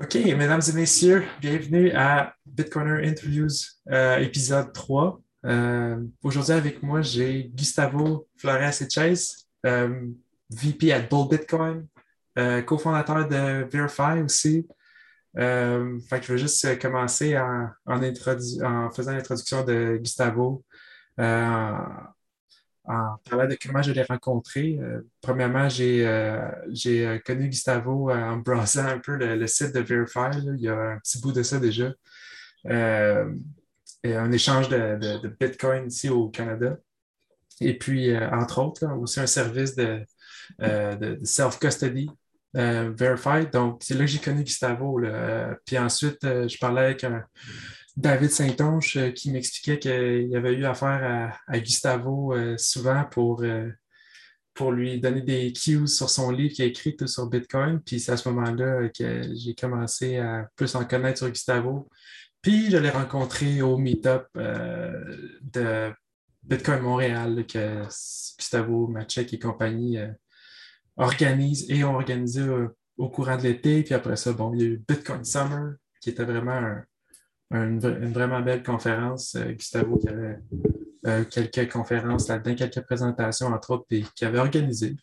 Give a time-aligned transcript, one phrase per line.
[0.00, 3.48] OK, mesdames et messieurs, bienvenue à Bitcoiner Interviews,
[3.90, 5.20] euh, épisode 3.
[5.46, 10.06] Euh, aujourd'hui, avec moi, j'ai Gustavo Flores Chase, euh,
[10.50, 11.88] VP à Bull Bitcoin,
[12.64, 14.68] cofondateur de Verify aussi.
[15.34, 20.64] fait que je vais juste commencer en, en faisant l'introduction de Gustavo
[21.18, 21.78] en
[23.24, 24.78] parlant de comment je l'ai rencontré.
[24.80, 26.40] Euh, premièrement, j'ai euh,
[26.86, 30.30] euh, connu Gustavo en browsant un peu le, site de Verify.
[30.56, 31.92] Il y a un petit bout de ça déjà.
[32.64, 36.78] un échange de, Bitcoin ici au Canada.
[37.60, 40.04] Et puis, entre autres, aussi un service de,
[41.22, 42.08] self-custody
[42.54, 43.46] Verify.
[43.52, 45.00] Donc, c'est là que j'ai connu Gustavo.
[45.66, 47.22] Puis ensuite, je parlais avec un,
[47.98, 53.70] David Saint-Onge euh, qui m'expliquait qu'il avait eu affaire à, Gustavo euh, souvent pour, euh,
[54.54, 57.80] pour lui donner des cues sur son livre qu'il a écrit sur Bitcoin.
[57.80, 61.88] Puis c'est à ce moment-là que j'ai commencé à plus en connaître sur Gustavo.
[62.40, 65.92] Puis je l'ai rencontré au meet-up de
[66.44, 67.82] Bitcoin Montréal que
[68.38, 69.98] Gustavo Machek et compagnie
[70.96, 72.48] organisent et ont organisé
[72.96, 73.82] au courant de l'été.
[73.82, 76.84] Puis après ça, bon, il y a eu Bitcoin Summer, qui était vraiment un,
[77.50, 77.78] une,
[78.12, 79.34] vraiment belle conférence.
[79.34, 80.38] Euh, Gustavo qui avait
[81.06, 84.96] euh, quelques conférences là-dedans, quelques présentations, entre autres, et qui avait organisé.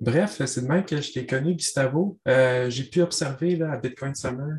[0.00, 2.18] Bref, c'est de même que je t'ai connu, Gustavo.
[2.26, 4.58] Euh, j'ai pu observer là, à Bitcoin Summer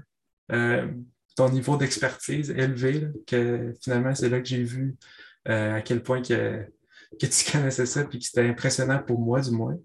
[1.36, 4.96] ton niveau d'expertise élevé, que finalement, c'est là que j'ai vu
[5.46, 6.64] à quel point que,
[7.20, 9.76] que tu connaissais ça, puis que c'était impressionnant pour moi, du moins.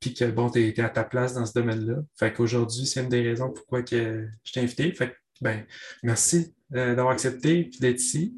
[0.00, 1.96] puis que bon, tu étais à ta place dans ce domaine-là.
[2.18, 4.94] Fait qu'aujourd'hui, c'est une des raisons pourquoi que je t'ai invité.
[5.40, 5.64] Ben,
[6.02, 8.34] merci euh, d'avoir accepté et d'être ici.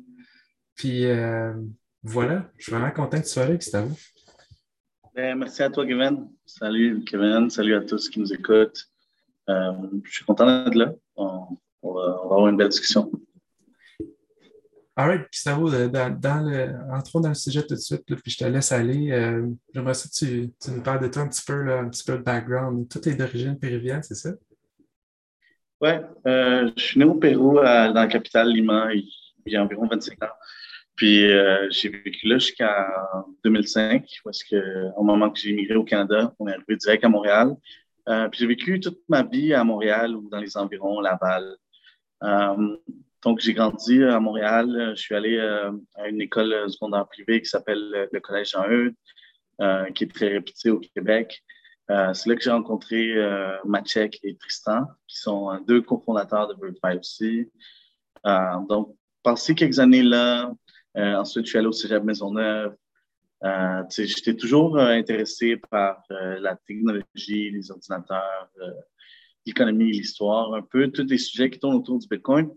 [0.75, 1.55] Puis euh,
[2.03, 3.97] voilà, je suis vraiment content que tu sois là, Gustavo.
[5.15, 6.29] Ben, merci à toi, Kevin.
[6.47, 7.51] Salut, Kevin.
[7.51, 8.87] Salut à tous qui nous écoutent.
[9.49, 9.73] Euh,
[10.05, 10.95] je suis content d'être là.
[11.17, 13.11] On, va, avoir une belle discussion.
[14.97, 18.45] All right, Gustavo, dans, le, entrons dans le sujet tout de suite, puis je te
[18.45, 19.09] laisse aller.
[19.73, 22.19] J'aimerais ça que tu, tu, nous parles de toi un petit peu, un petit peu
[22.19, 22.87] de background.
[22.89, 24.31] Tout est d'origine péruvienne, c'est ça?
[25.81, 25.93] Oui,
[26.27, 29.09] euh, je suis né au Pérou, dans la capitale Lima, il,
[29.47, 30.27] y a environ 25 ans.
[30.95, 32.75] Puis euh, j'ai vécu là jusqu'en
[33.45, 37.09] 2005, parce que au moment que j'ai immigré au Canada, on est arrivé direct à
[37.09, 37.57] Montréal.
[38.11, 41.57] Euh, puis j'ai vécu toute ma vie à Montréal ou dans les environs, Laval.
[43.23, 44.93] donc j'ai grandi à Montréal.
[44.95, 48.95] Je suis allé à une école secondaire privée qui s'appelle le Collège Jean-Eudes,
[49.95, 51.43] qui est très réputée au Québec.
[51.91, 53.57] Euh, c'est là que j'ai rencontré euh,
[54.23, 57.51] et Tristan, qui sont euh, deux cofondateurs de Verify aussi.
[58.27, 60.53] Euh, donc, passé quelques années là,
[60.95, 62.77] ensuite je suis allé au Cégep Maisonneuve.
[63.91, 68.51] J'étais toujours intéressé par la technologie, les ordinateurs,
[69.45, 72.51] l'économie, l'histoire, un peu tous les sujets qui tournent autour du Bitcoin.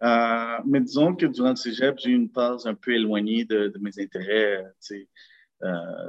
[0.00, 3.92] mais disons que durant le Cégep, j'ai eu une phase un peu éloignée de mes
[4.00, 4.64] intérêts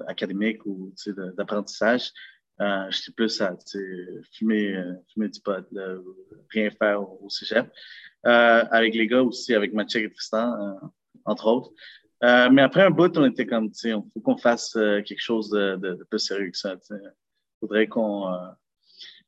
[0.08, 0.94] académiques ou
[1.38, 2.12] d'apprentissage.
[2.62, 3.56] Euh, J'étais plus à
[4.34, 5.66] fumer, euh, fumer du pot,
[6.50, 7.72] rien faire au, cégep.
[8.26, 10.88] Euh, avec les gars aussi, avec Mathieu et Tristan, euh,
[11.26, 11.72] entre autres.
[12.22, 15.50] Mais après un bout, on était comme, tu sais, il faut qu'on fasse quelque chose
[15.50, 16.76] de, de, de, plus sérieux que ça.
[16.92, 17.00] Il
[17.62, 18.26] faudrait qu'on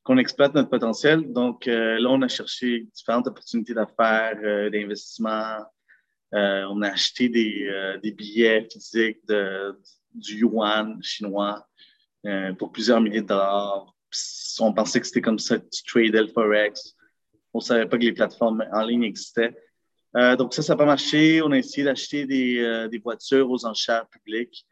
[0.04, 1.32] qu'on exploite notre potentiel.
[1.32, 4.36] Donc là, on a cherché différentes opportunités d'affaires,
[4.70, 5.60] d'investissement.
[6.34, 9.80] on a acheté des, des billets physiques de,
[10.14, 11.66] du yuan chinois
[12.26, 13.96] euh, pour plusieurs milliers de dollars.
[14.60, 16.96] on pensait que c'était comme ça, tu tradais le Forex.
[17.54, 19.56] On ne savait pas que les plateformes en ligne existaient.
[20.16, 21.42] Euh, donc, ça, ça n'a pas marché.
[21.42, 24.66] On a essayé d'acheter des, euh, des, voitures aux enchères publiques.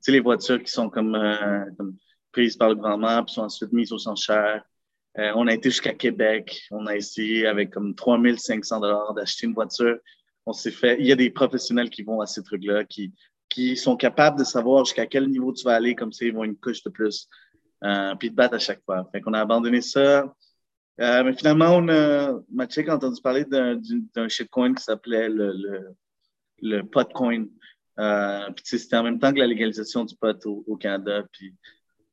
[0.00, 1.18] Sais, les voitures qui sont comme,
[1.78, 1.96] comme
[2.30, 4.62] prises par le gouvernement, puis sont ensuite mises aux enchères.
[5.16, 6.62] on a été jusqu'à Québec.
[6.70, 9.96] On a essayé avec comme 3500 dollars d'acheter une voiture.
[10.44, 10.98] On s'est fait.
[11.00, 13.14] Il y a des professionnels qui vont à ces trucs-là, qui
[13.54, 16.42] qui sont capables de savoir jusqu'à quel niveau tu vas aller, comme ça, ils vont
[16.42, 17.28] une couche de plus,
[17.84, 19.08] euh, puis te battre à chaque fois.
[19.12, 20.34] Fait qu'on a abandonné ça.
[21.00, 25.94] Euh, mais finalement, on a, Mathieu a entendu parler d'un shitcoin qui s'appelait le, le,
[26.62, 27.46] le potcoin.
[28.00, 31.22] Euh, puis c'était en même temps que la légalisation du pot au, Canada.
[31.30, 31.54] Puis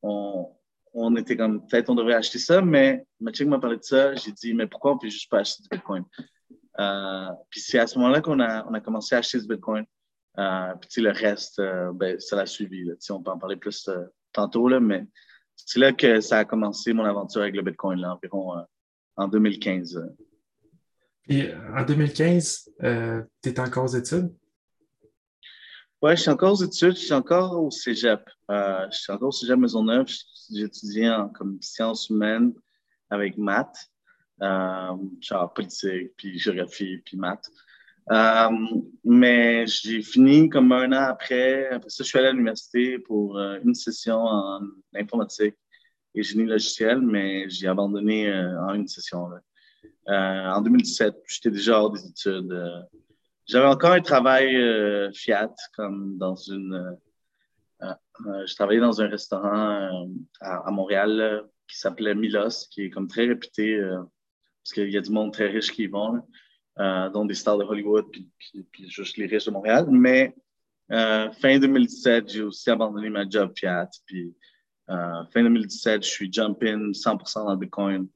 [0.03, 0.47] on,
[0.93, 4.13] on était comme, peut-être on devrait acheter ça, mais Mathieu m'a parlé de ça.
[4.13, 6.03] J'ai dit, mais pourquoi on peut juste pas acheter du Bitcoin?
[6.79, 9.85] Euh, puis c'est à ce moment-là qu'on a, on a commencé à acheter du Bitcoin.
[10.37, 12.83] Euh, puis le reste, euh, ben, ça l'a suivi.
[12.83, 12.93] Là.
[13.09, 15.05] On peut en parler plus euh, tantôt, là, mais
[15.55, 18.65] c'est là que ça a commencé mon aventure avec le Bitcoin, là, environ
[19.17, 20.01] en 2015.
[21.27, 24.33] Et en 2015, tu étais encore aux études?
[26.01, 28.27] Oui, je suis encore aux études, je suis encore au cégep.
[28.49, 30.07] je suis encore au cégep Maisonneuve.
[30.51, 32.53] J'étudiais en comme sciences humaines
[33.09, 33.91] avec maths.
[34.39, 37.51] genre politique, puis géographie, puis maths.
[39.03, 41.69] Mais j'ai fini comme un an après.
[41.69, 44.61] Après ça, je suis allé à l'université pour une session en
[44.95, 45.55] informatique
[46.13, 49.29] et génie logiciel, mais j'ai abandonné en une session.
[50.07, 52.53] en 2017, j'étais déjà hors des études.
[53.45, 54.55] J'avais encore un travail
[55.13, 56.97] fiat, comme dans une
[57.83, 57.93] euh,
[58.27, 60.07] euh, je travaillais dans un restaurant euh,
[60.39, 65.11] à, Montréal qui s'appelait Milos, qui est comme très réputé parce qu'il y a du
[65.11, 66.21] monde très riche qui y vont,
[66.77, 69.87] dont des stars de Hollywood, puis, juste les riches de Montréal.
[69.89, 70.35] Mais
[70.89, 73.89] fin 2017, j'ai aussi abandonné ma job Fiat.
[74.05, 74.33] Puis
[74.87, 78.07] fin 2017, je suis jumping 100% dans Bitcoin,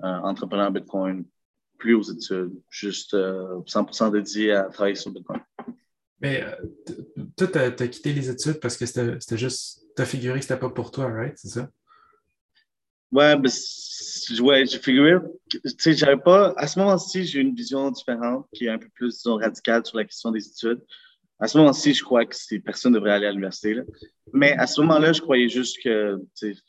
[0.00, 1.24] entrepreneur Bitcoin,
[1.78, 5.40] plus aux études, juste 100% dédié à travailler sur Bitcoin.
[6.20, 6.54] Mais euh,
[7.36, 10.58] toi, tu as, quitté les études parce que c'était juste, tu as figuré que c'était
[10.58, 11.36] pas pour toi, right?
[11.36, 11.68] C'est ça?
[13.10, 13.50] Ouais, ben,
[14.40, 15.14] ouais j'ai figuré,
[15.48, 18.88] tu sais, j'avais pas, à ce moment-ci, j'ai une vision différente qui est un peu
[18.94, 20.82] plus, disons, radicale sur la question des études.
[21.40, 23.76] À ce moment-ci, je crois que personne ne devrait aller à l'université.
[24.34, 26.60] Mais à ce moment-là, je croyais juste que, tu sais,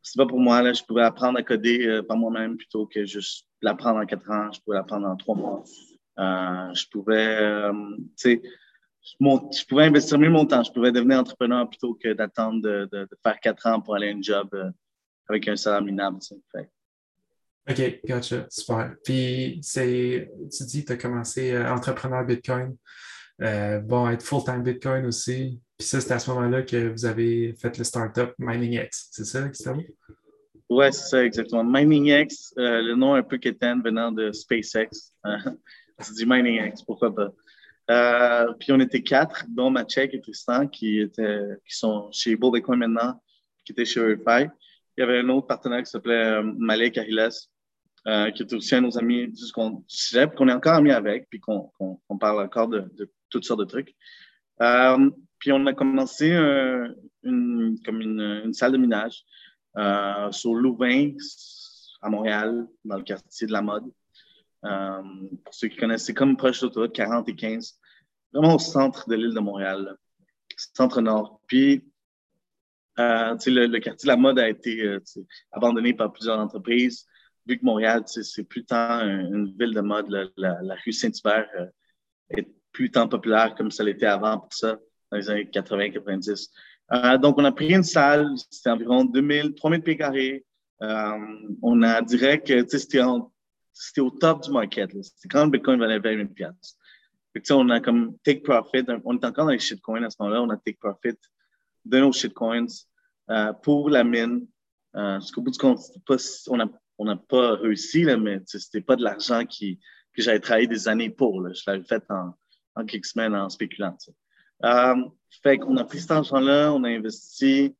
[0.00, 3.04] c'est pas pour moi, là, je pouvais apprendre à coder euh, par moi-même plutôt que
[3.04, 5.64] juste l'apprendre en quatre ans, je pouvais l'apprendre en trois mois.
[6.18, 7.72] Euh, je pouvais, euh,
[8.16, 8.42] tu sais,
[9.02, 10.62] je pouvais investir mieux mon temps.
[10.62, 14.22] Je pouvais devenir entrepreneur plutôt que d'attendre de, faire quatre ans pour aller à un
[14.22, 14.48] job
[15.28, 16.18] avec un salaire minable.
[17.68, 18.46] OK, gotcha.
[18.48, 18.94] Super.
[19.04, 22.76] Puis, c'est, tu dis que tu as commencé euh, entrepreneur Bitcoin.
[23.42, 25.60] Euh, bon, être full-time Bitcoin aussi.
[25.78, 29.08] Puis ça, c'est à ce moment-là que vous avez fait le startup MiningX.
[29.10, 29.82] C'est ça, Gustavo?
[30.68, 31.64] Oui, c'est ça, exactement.
[31.64, 35.12] MiningX, le nom un peu quétaine venant de SpaceX.
[35.98, 37.32] c'est du MiningX, pourquoi pas?
[37.90, 42.52] Euh, puis on était quatre, dont Maciek et Tristan, qui, étaient, qui sont chez Bull
[42.52, 43.22] Bitcoin maintenant,
[43.64, 44.48] qui étaient chez Verify.
[44.96, 47.28] Il y avait un autre partenaire qui s'appelait euh, Malek Ahiles,
[48.06, 49.42] euh, qui était aussi un de nos amis du
[49.88, 51.70] cégep, qu'on est encore amis avec, puis qu'on
[52.18, 52.88] parle encore de,
[53.30, 53.94] toutes sortes de trucs.
[55.38, 56.32] puis on a commencé
[57.22, 59.24] une, comme une, salle de minage
[60.30, 61.12] sur Louvain,
[62.02, 63.84] à Montréal, dans le quartier de la mode.
[64.64, 65.02] Euh,
[65.44, 67.78] pour ceux qui connaissent, c'est comme proche de l'autoroute 40 et 15,
[68.32, 69.96] vraiment au centre de l'île de Montréal,
[70.56, 71.40] centre-nord.
[71.46, 71.84] Puis,
[72.98, 75.00] euh, le, quartier de la mode a été euh,
[75.52, 77.06] abandonné par plusieurs entreprises.
[77.46, 81.48] Vu que Montréal, c'est plus tant une ville de mode, la, rue Saint-Hubert
[82.30, 84.78] est plus tant populaire comme ça l'était avant pour ça,
[85.10, 87.20] dans les années 80-90.
[87.20, 90.44] donc, on a pris une salle, c'était environ 2000, 3000 pieds carrés.
[90.80, 92.52] on a direct,
[93.72, 94.90] c'était au top du market.
[94.90, 96.76] C'était quand le Bitcoin valait 20 000 piastres.
[97.50, 98.84] on a comme take profit.
[99.04, 100.42] On est encore dans les shitcoins à ce moment-là.
[100.42, 101.16] On a take profit
[101.86, 102.66] de nos shitcoins
[103.30, 104.46] euh, pour la mine.
[104.96, 105.80] Euh, parce qu'au bout du compte,
[106.48, 106.68] on n'a
[106.98, 111.42] on pas réussi, là, mais c'était pas de l'argent que j'avais travaillé des années pour.
[111.42, 111.52] Là.
[111.52, 112.34] Je l'avais fait en,
[112.74, 113.96] en quelques semaines en spéculant.
[114.64, 114.94] Euh,
[115.42, 117.76] fait qu'on a pris cet argent-là, on a investi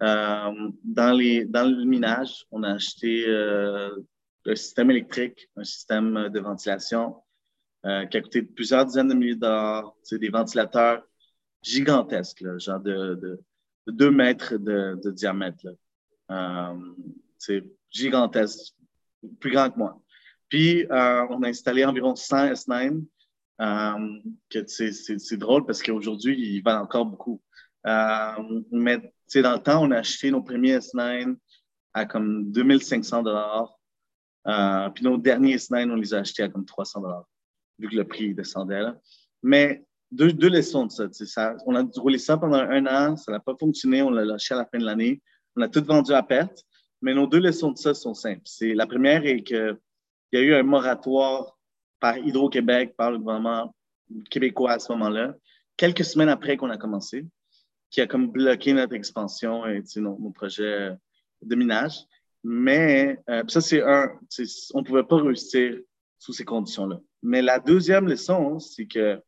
[0.00, 2.46] euh, dans, les, dans le minage.
[2.52, 7.16] On a acheté un système électrique, un système de ventilation
[7.82, 9.92] qui a coûté plusieurs dizaines de milliers de dollars.
[10.04, 11.02] C'est des ventilateurs
[11.62, 13.40] gigantesques, genre de,
[13.90, 15.66] deux mètres de, diamètre.
[17.38, 18.74] c'est euh, gigantesque,
[19.40, 20.00] plus grand que moi.
[20.48, 23.04] Puis, euh, on a installé environ 100 S9.
[24.66, 27.42] c'est drôle parce qu'aujourd'hui, ils valent encore beaucoup.
[27.84, 31.36] mais dans le temps, on a acheté nos premiers S9
[31.94, 33.80] à comme 2500 dollars
[34.46, 37.28] euh, puis nos derniers semaines, on les a achetés à comme 300 dollars,
[37.78, 38.82] vu que le prix descendait.
[39.42, 41.56] Mais deux, deux leçons de ça, ça.
[41.66, 44.58] On a roulé ça pendant un an, ça n'a pas fonctionné, on l'a lâché à
[44.58, 45.20] la fin de l'année.
[45.56, 46.64] On a tout vendu à perte.
[47.02, 48.42] Mais nos deux leçons de ça sont simples.
[48.60, 49.78] La première est qu'il
[50.32, 51.58] y a eu un moratoire
[51.98, 53.74] par Hydro-Québec, par le gouvernement
[54.30, 55.34] québécois à ce moment-là,
[55.76, 57.26] quelques semaines après qu'on a commencé,
[57.90, 60.92] qui a comme bloqué notre expansion et nos, nos projets
[61.42, 62.04] de minage.
[62.42, 64.10] Mais euh, ça, c'est un,
[64.74, 65.78] on ne pouvait pas réussir
[66.18, 67.00] sous ces conditions-là.
[67.22, 69.20] Mais la deuxième leçon, c'est que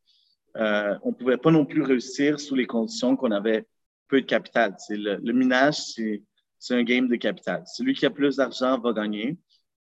[0.56, 3.66] euh, on ne pouvait pas non plus réussir sous les conditions qu'on avait
[4.08, 4.76] peu de capital.
[4.90, 7.64] Le, le minage, c'est un game de capital.
[7.66, 9.38] Celui qui a plus d'argent va gagner,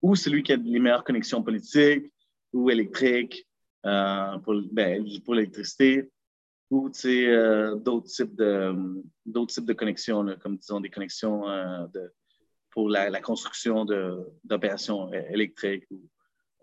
[0.03, 2.13] ou celui qui a les meilleures connexions politiques
[2.53, 3.47] ou électriques
[3.85, 6.11] euh, pour, ben, pour l'électricité,
[6.71, 8.75] ou euh, d'autres types de
[9.25, 12.13] d'autres types de connexions, comme disons des connexions euh, de
[12.71, 13.87] pour la, construction
[14.45, 16.03] d'opérations électriques ou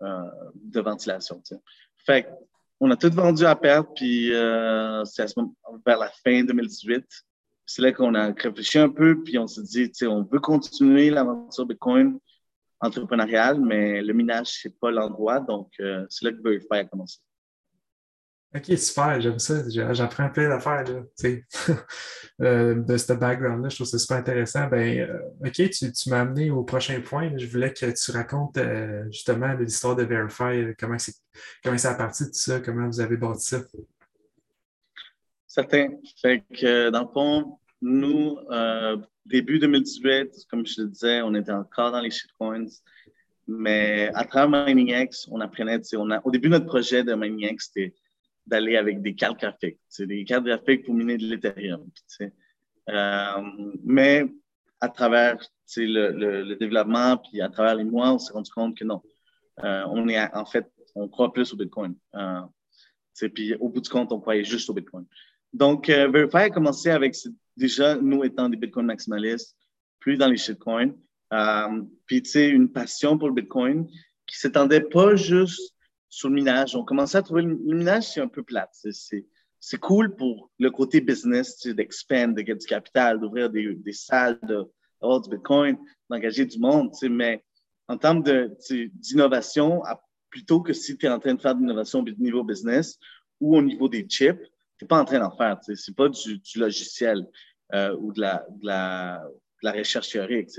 [0.00, 1.42] de ventilation.
[1.96, 2.28] Fait
[2.84, 5.24] on a tout vendu à perte, puis euh, c'est
[5.86, 7.04] vers la fin 2018.
[7.64, 11.64] C'est là qu'on a réfléchi un peu, puis on s'est dit, on veut continuer l'aventure
[11.64, 12.18] Bitcoin,
[12.80, 15.40] entrepreneurial, mais le minage, ce n'est pas l'endroit.
[15.40, 17.20] Donc, c'est là que Verify a commencé.
[18.56, 19.68] OK, super, j'aime ça.
[19.68, 20.84] J'apprends plein d'affaires
[22.40, 23.68] euh, de ce background-là.
[23.68, 24.68] Je trouve ça super intéressant.
[24.68, 27.36] Ben, euh, OK, tu, m'as amené au prochain point.
[27.36, 31.14] Je voulais que tu racontes euh, justement l'histoire de Verify, comment c'est
[31.64, 33.58] comment a parti de ça, comment vous avez bâti ça.
[35.48, 35.88] Certain.
[36.22, 36.44] Fait
[36.92, 38.38] dans le fond, nous,
[39.26, 42.66] début 2018, comme je te disais, on était encore dans les shitcoins.
[43.48, 47.92] Mais à travers MiningX, on apprenait, on a, au début, notre projet de MiningX, c'était
[48.46, 49.78] d'aller avec des cartes graphiques.
[49.88, 51.88] C'est des cartes graphiques pour miner de l'Ethereum.
[52.90, 53.42] Euh,
[53.84, 54.26] mais
[54.80, 55.38] à travers
[55.76, 59.02] le, développement, puis à travers les mois, on s'est rendu compte que non.
[59.62, 61.94] Euh, on est en fait, on croit plus au Bitcoin.
[62.14, 62.40] Euh,
[63.34, 65.06] puis au bout du compte, on croyait juste au Bitcoin.
[65.52, 67.16] Donc, euh, Verify a commencé avec
[67.56, 69.56] déjà nous étant des Bitcoin maximalistes,
[70.00, 70.92] plus dans les shitcoins.
[72.06, 73.88] Puis, tu une passion pour le Bitcoin
[74.26, 75.73] qui s'étendait pas juste
[76.14, 76.76] sur le minage.
[76.76, 78.74] On commençait à trouver le, minage, c'est un peu plate.
[79.60, 84.38] C'est cool pour le côté business, d'expand, de gagner du capital, d'ouvrir des, salles,
[85.00, 85.76] d'avoir du Bitcoin,
[86.08, 87.44] d'engager du monde, mais
[87.88, 89.82] en termes d'innovation,
[90.30, 92.98] plutôt que si tu es en train de faire de l'innovation au niveau business
[93.40, 94.40] ou au niveau des chips,
[94.78, 95.58] tu n'es pas en train d'en faire.
[95.62, 97.26] Ce n'est pas du, logiciel
[97.74, 99.22] euh, ou de la,
[99.64, 100.50] recherche théorique.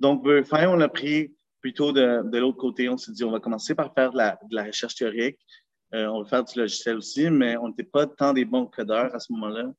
[0.00, 1.34] Donc, Verify, on l'a pris
[1.64, 4.38] plutôt de, de l'autre côté, on s'est dit, on va commencer par faire de la,
[4.50, 5.38] de recherche théorique.
[5.94, 9.14] Euh, on va faire du logiciel aussi, mais on n'était pas tant des bons codeurs
[9.14, 9.72] à ce moment-là.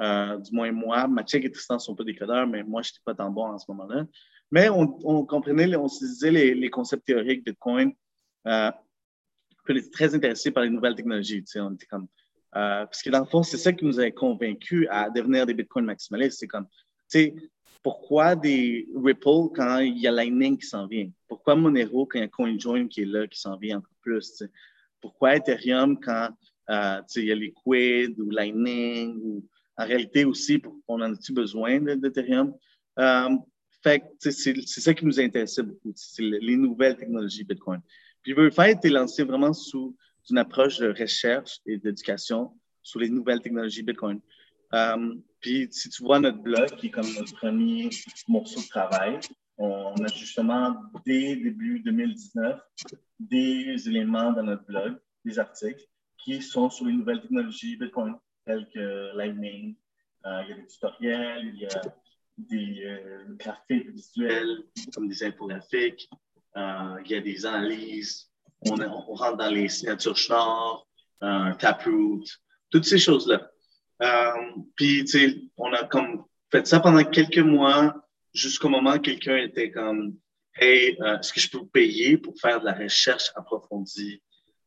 [0.00, 2.88] Euh, du moins moi, Mathieu et Tristan ne sont pas des codeurs, mais moi, je
[2.88, 4.06] n'étais pas tant bon à ce moment-là.
[4.50, 4.86] Mais on,
[5.26, 7.92] comprenait, on se disait les, concepts théoriques Bitcoin.
[8.46, 8.70] Euh,
[9.68, 11.44] on était très intéressés par les nouvelles technologies.
[11.56, 12.08] On était comme,
[12.56, 15.52] euh, parce que dans le fond, c'est ça qui nous a convaincus à devenir des
[15.52, 16.38] Bitcoin maximalistes.
[16.38, 17.34] C'est comme, tu sais,
[17.82, 21.10] pourquoi des Ripple quand il y a Lightning qui s'en vient?
[21.28, 24.42] Pourquoi Monero quand il y a CoinJoin qui est là, qui s'en vient encore plus?
[25.00, 26.30] Pourquoi Ethereum quand
[26.70, 29.16] euh, il y a Liquid ou Lightning?
[29.22, 29.44] Ou,
[29.76, 32.52] en réalité aussi, on en a-tu besoin d'Ethereum?
[32.98, 33.28] Euh,
[34.18, 37.80] c'est ça qui nous intéressait beaucoup, c'est les nouvelles technologies Bitcoin.
[38.22, 39.96] Puis Verify été lancé vraiment sous
[40.30, 44.20] une approche de recherche et d'éducation sur les nouvelles technologies Bitcoin.
[44.74, 47.90] Euh, puis si tu vois notre blog, qui est comme notre premier
[48.26, 49.20] morceau de travail,
[49.58, 52.60] on a justement, dès début 2019,
[53.18, 55.84] des éléments dans notre blog, des articles
[56.18, 58.14] qui sont sur les nouvelles technologies Bitcoin,
[58.44, 59.76] telles que Lightning.
[60.26, 61.82] Euh, il y a des tutoriels, il y a
[62.38, 64.64] des euh, graphiques visuels,
[64.94, 66.08] comme des infographiques.
[66.56, 68.30] Euh, il y a des analyses.
[68.62, 70.86] On, on, rentre dans les signatures Schnorr,
[71.20, 72.24] Taproot,
[72.70, 73.47] toutes ces choses-là.
[74.02, 74.32] Euh,
[74.76, 77.94] puis, tu sais, on a comme fait ça pendant quelques mois,
[78.32, 80.16] jusqu'au moment où quelqu'un était comme,
[80.54, 84.22] hey, euh, est-ce que je peux payer pour faire de la recherche approfondie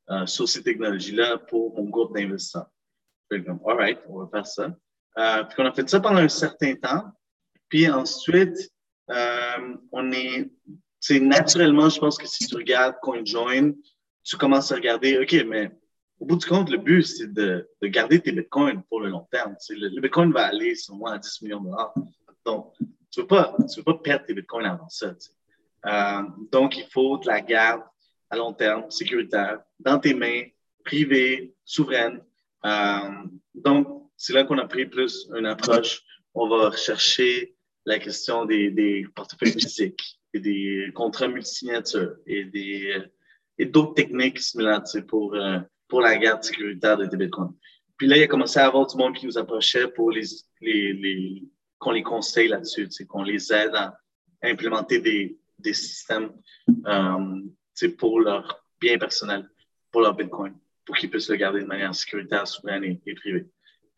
[0.10, 2.68] euh, sur ces technologies-là pour mon groupe d'investisseurs?
[3.30, 4.76] Comme, all right, on va faire ça.
[5.18, 7.04] Euh, puis, on a fait ça pendant un certain temps.
[7.70, 8.58] Puis ensuite,
[9.10, 10.52] euh, on est,
[11.00, 13.72] sais, naturellement, je pense que si tu regardes CoinJoin,
[14.24, 15.72] tu commences à regarder, OK, mais
[16.22, 19.28] au bout du compte, le but, c'est de, de, garder tes bitcoins pour le long
[19.32, 19.56] terme.
[19.72, 21.96] Le, bitcoin va aller sur moins à 10 millions de dollars.
[22.46, 22.74] Donc,
[23.10, 25.16] tu ne veux, pas, veux pas perdre tes bitcoins avant ça.
[25.88, 27.82] Euh, donc, il faut de la garde
[28.30, 30.44] à long terme, sécuritaire, dans tes mains,
[30.86, 32.22] privée, souveraine.
[32.66, 33.10] Euh,
[33.56, 36.04] donc, c'est là qu'on a pris plus une approche.
[36.36, 43.02] On va rechercher la question des, des portefeuilles physiques et des contrats multisignatures et des
[43.58, 45.60] et d'autres techniques similaires pour euh,
[45.92, 47.52] pour la garde sécuritaire de Bitcoin.
[47.98, 50.24] Puis là, il a commencé à avoir du monde qui nous approchait pour les,
[50.62, 51.44] les,
[51.78, 53.94] qu'on les conseille là-dessus, qu'on les aide à
[54.42, 56.32] implémenter des, des systèmes
[56.88, 59.50] euh, pour leur bien personnel,
[59.92, 60.54] pour leur Bitcoin,
[60.86, 63.48] pour qu'ils puissent le garder de manière sécuritaire, souveraine et, privée.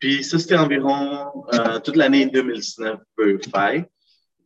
[0.00, 3.84] Puis ça, c'était environ euh, toute l'année 2019 Verify,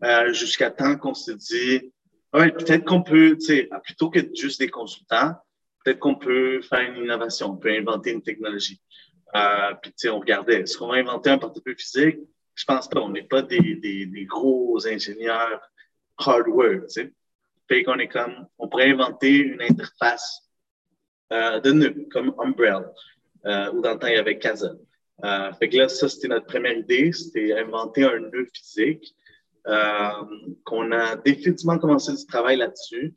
[0.05, 1.93] euh, jusqu'à temps qu'on s'est dit,
[2.35, 3.39] ouais, peut-être qu'on peut,
[3.85, 5.35] plutôt que juste des consultants,
[5.85, 8.81] peut-être qu'on peut faire une innovation, on peut inventer une technologie.
[9.35, 12.19] Euh, puis, tu sais, on regardait, est-ce qu'on va inventer un portefeuille physique?
[12.55, 13.01] Je pense pas.
[13.01, 15.61] On n'est pas des, des, gros ingénieurs
[16.19, 17.13] hardware, tu sais.
[17.69, 20.49] Fait qu'on est comme, on pourrait inventer une interface
[21.33, 22.91] euh, de nœud, comme Umbrella,
[23.47, 24.73] euh, ou dans le temps, il y avait Casa.
[25.25, 29.15] Euh, fait que là, ça, c'était notre première idée, c'était inventer un nœud physique.
[30.65, 33.13] Qu'on a définitivement commencé du travail là-dessus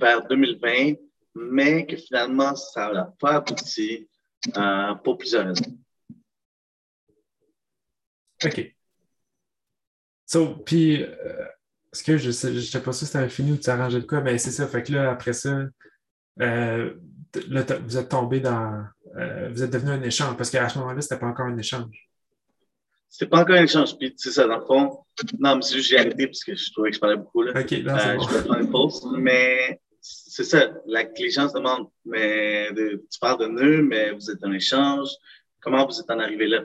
[0.00, 0.94] vers 2020
[1.34, 4.08] mais que finalement, ça n'a pas abouti
[4.56, 5.78] euh, pour plusieurs raisons.
[8.44, 8.74] OK.
[10.26, 11.46] So, puis, euh,
[11.92, 14.06] Est-ce que je ne sais, pas si tu avais fini ou tu as arrangé de
[14.06, 14.66] quoi, mais c'est ça.
[14.66, 15.64] Fait que là, après ça,
[16.40, 16.94] euh,
[17.34, 18.84] vous êtes tombé dans.
[19.50, 22.08] Vous êtes devenu un échange parce qu'à ce moment-là, ce n'était pas encore un échange.
[23.10, 23.96] C'était pas encore un échange.
[23.98, 25.04] Puis, c'est ça, dans le fond.
[25.38, 27.42] Non, mais j'ai arrêté parce que je trouvais que je parlais beaucoup.
[27.42, 27.52] Là.
[27.52, 27.98] OK, bon.
[27.98, 29.06] Je vais prendre une pause.
[29.18, 34.30] Mais c'est ça, la, les gens se demandent, mais tu parles de nœud, mais vous
[34.30, 35.08] êtes en échange.
[35.60, 36.64] Comment vous êtes en arrivé là?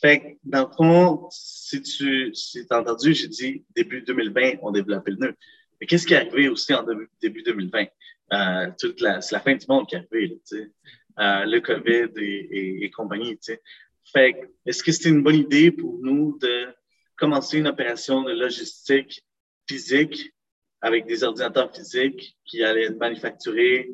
[0.00, 4.70] Fait que, dans le fond, si tu si as entendu, j'ai dit début 2020, on
[4.70, 5.34] développait le nœud.
[5.80, 6.84] Mais qu'est-ce qui est arrivé aussi en
[7.20, 7.86] début 2020?
[8.32, 10.72] Euh, la, c'est la fin du monde qui est arrivé, tu sais.
[11.18, 13.62] Euh, le COVID et, et, compagnie, tu sais.
[14.12, 16.68] Fait que, est-ce que c'était une bonne idée pour nous de
[17.16, 19.24] commencer une opération de logistique
[19.68, 20.32] physique
[20.80, 23.90] avec des ordinateurs physiques qui allaient être manufacturés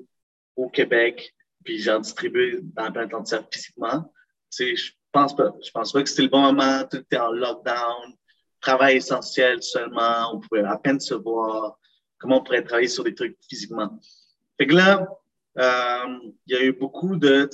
[0.57, 4.13] au Québec, puis genre distribués dans la planète entière physiquement?
[4.51, 5.55] Tu sais, je pense pas.
[5.65, 6.85] Je pense pas que c'était le bon moment.
[6.91, 8.15] Tout était en lockdown,
[8.61, 10.35] travail essentiel seulement.
[10.35, 11.79] On pouvait à peine se voir.
[12.19, 13.99] Comment on pourrait travailler sur des trucs physiquement?
[14.59, 15.07] Fait que là,
[15.59, 17.49] euh, il y a eu beaucoup de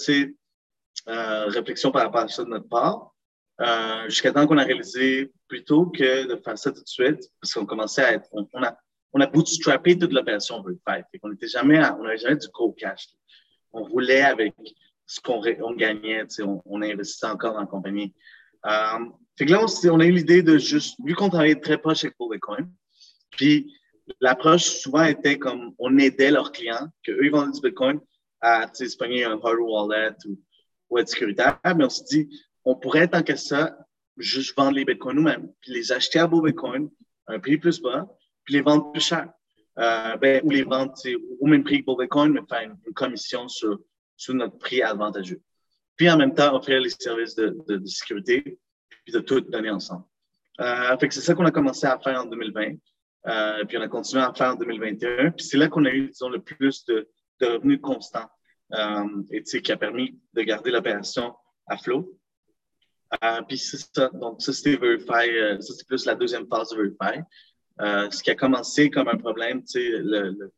[1.08, 3.14] euh, réflexions par rapport à ça de notre part.
[3.60, 7.52] Euh, jusqu'à temps qu'on a réalisé plutôt que de faire ça tout de suite, parce
[7.52, 8.78] qu'on commençait à être, on, a,
[9.12, 11.04] on a bootstrappé toute l'opération Verify.
[11.22, 13.08] On n'était jamais, on n'avait jamais du gros cash.
[13.72, 14.54] On roulait avec
[15.06, 18.14] ce qu'on on gagnait, on, on investissait encore dans la compagnie.
[18.66, 21.78] Euh, fait que là, on, on a eu l'idée de juste, vu qu'on travaillait très
[21.78, 22.70] proche avec Bitcoin,
[23.30, 23.72] puis
[24.20, 28.00] l'approche souvent était comme on aidait leurs clients, qu'eux, ils vendaient du Bitcoin
[28.40, 30.38] à se pogner un hard wallet ou,
[30.88, 32.28] ou être sécuritaire, mais on s'est dit,
[32.64, 33.76] on pourrait, tant que ça,
[34.16, 36.88] juste vendre les Bitcoins nous-mêmes, puis les acheter à beau Bitcoin,
[37.26, 38.06] un prix plus bas,
[38.44, 39.28] puis les vendre plus cher.
[39.78, 40.92] Euh, ben, ou les vendre
[41.40, 43.78] au même prix que beau Bitcoin, mais faire une, commission sur,
[44.16, 45.40] sur notre prix avantageux.
[45.96, 48.58] Puis en même temps, offrir les services de, de, sécurité,
[49.04, 50.04] puis de tout donner ensemble.
[50.60, 52.74] Euh, fait que c'est ça qu'on a commencé à faire en 2020.
[53.26, 55.30] Euh, puis on a continué à faire en 2021.
[55.30, 57.08] Puis c'est là qu'on a eu, disons, le plus de,
[57.40, 58.28] de revenus constants
[59.30, 61.34] et qui a permis de garder l'opération
[61.66, 62.16] à flot.
[63.48, 64.10] Puis c'est ça.
[64.12, 65.60] Donc, ça, c'était Verify.
[65.60, 67.20] Ça, c'est plus la deuxième phase de Verify.
[67.80, 70.52] Euh, ce qui a commencé comme un problème, le,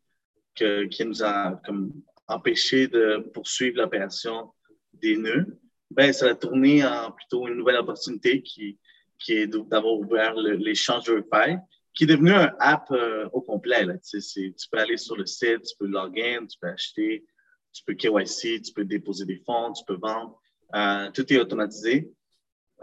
[0.55, 1.93] que, qui nous a comme
[2.27, 4.51] empêché de poursuivre l'opération
[4.93, 5.47] des nœuds,
[5.91, 8.79] ben, ça a tourné en plutôt une nouvelle opportunité qui,
[9.19, 11.59] qui est d'avoir ouvert l'échange Verify
[11.95, 13.85] qui est devenu un app euh, au complet.
[13.85, 13.95] Là.
[13.99, 17.25] Tu peux aller sur le site, tu peux login, tu peux acheter,
[17.73, 20.41] tu peux KYC, tu peux déposer des fonds, tu peux vendre.
[20.75, 22.11] Euh, tout est automatisé.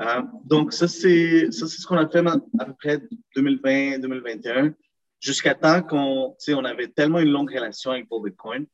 [0.01, 3.01] Euh, donc, ça, c'est ce qu'on a fait à peu près
[3.35, 4.73] 2020-2021,
[5.19, 8.65] jusqu'à temps qu'on on avait tellement une longue relation avec Bull Bitcoin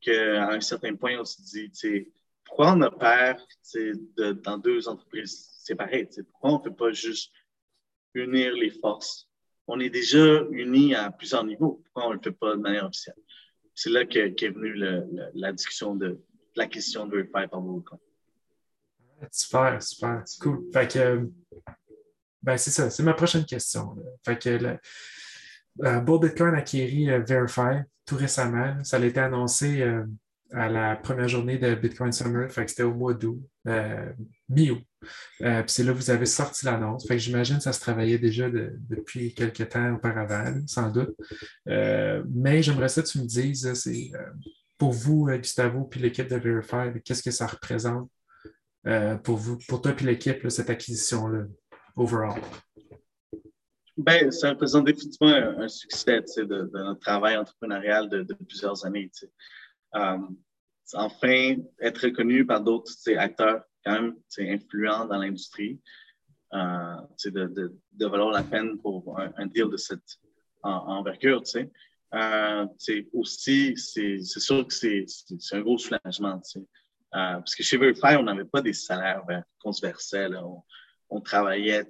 [0.00, 2.12] qu'à un certain point, on s'est dit,
[2.44, 3.38] pourquoi on opère
[3.74, 6.08] de, dans deux entreprises séparées?
[6.30, 7.32] Pourquoi on ne fait pas juste
[8.12, 9.28] unir les forces?
[9.66, 11.80] On est déjà unis à plusieurs niveaux.
[11.84, 13.16] Pourquoi on ne le fait pas de manière officielle?
[13.74, 16.20] C'est là qu'est est venue la discussion de
[16.54, 17.98] la question de Verify par Volcom.
[19.30, 20.22] Super, super.
[20.40, 20.64] Cool.
[20.72, 21.28] Fait que,
[22.42, 23.96] ben c'est ça, c'est ma prochaine question.
[24.26, 24.78] Le,
[25.82, 28.82] euh, Bull Bitcoin a acquéri euh, Verify tout récemment.
[28.84, 30.04] Ça a été annoncé euh,
[30.52, 34.12] à la première journée de Bitcoin Summer, c'était au mois d'août, euh,
[34.48, 34.82] mi-août.
[35.42, 37.06] Euh, puis c'est là que vous avez sorti l'annonce.
[37.10, 41.16] J'imagine que ça se travaillait déjà depuis quelques temps auparavant, sans doute.
[41.68, 44.12] Euh, mais j'aimerais ça que tu me dises, c'est
[44.78, 48.08] pour vous, Gustavo, puis l'équipe de Verify, qu'est-ce que ça représente
[49.22, 51.44] pour vous, pour toi et l'équipe, cette acquisition-là,
[51.96, 52.40] overall?
[53.96, 59.10] Ben, ça représente définitivement un, succès de, notre travail entrepreneurial de, plusieurs années.
[59.94, 60.18] Euh,
[60.94, 65.80] enfin, être reconnu par d'autres acteurs quand même influents dans l'industrie,
[66.54, 70.18] euh, de, valoir la peine pour un, deal de cette
[70.62, 71.42] envergure.
[72.14, 72.66] Euh,
[73.12, 75.06] aussi, c'est sûr que c'est
[75.52, 76.40] un gros soulagement.
[76.56, 76.60] Euh,
[77.14, 79.22] parce que chez Verify, on n'avait pas des salaires
[79.60, 80.28] qu'on se versait.
[81.08, 81.86] On, travaillait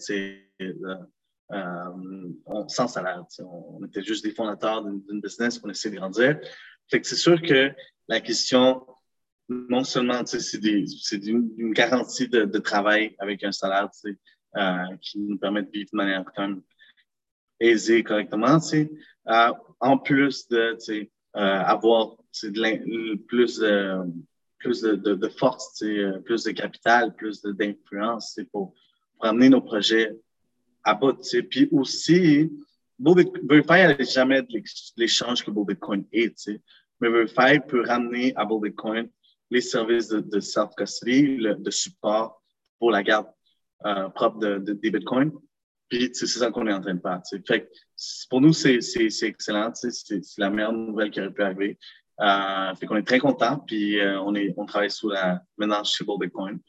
[0.60, 0.96] euh,
[2.68, 3.24] sans salaire.
[3.38, 6.38] On, était juste des fondateurs d'une business qu'on essayait de grandir.
[6.88, 7.72] C'est sûr que
[8.08, 8.86] la question,
[9.48, 13.88] non seulement, c'est une, garantie de, travail avec un salaire
[14.56, 16.62] euh, qui nous permet de vivre de manière quand même
[17.60, 23.60] aisée, correctement, euh, en plus de euh, avoir de plus,
[24.64, 25.84] plus de, de, force,
[26.24, 28.72] plus de capital, plus d'influence pour,
[29.14, 30.16] pour amener nos projets
[30.82, 31.20] à bout.
[31.50, 32.50] Puis aussi,
[32.98, 34.42] Verify n'avait jamais
[34.96, 36.50] l'échange que Bitcoin est.
[37.00, 39.08] Verify peut ramener à Bitcoin
[39.50, 42.42] les services de, self-custody, de support
[42.78, 43.26] pour la garde
[43.84, 45.32] euh, propre de, des Bitcoins.
[45.90, 47.20] Puis c'est ça qu'on est en train de faire.
[47.46, 47.70] Fait
[48.30, 48.78] pour nous, c'est
[49.22, 49.72] excellent.
[49.74, 51.78] C'est la meilleure nouvelle qui aurait pu arriver.
[52.20, 53.58] Euh, fait qu'on est très content.
[53.66, 56.60] Puis euh, on, est, on travaille sous la maintenant chez Bitcoin.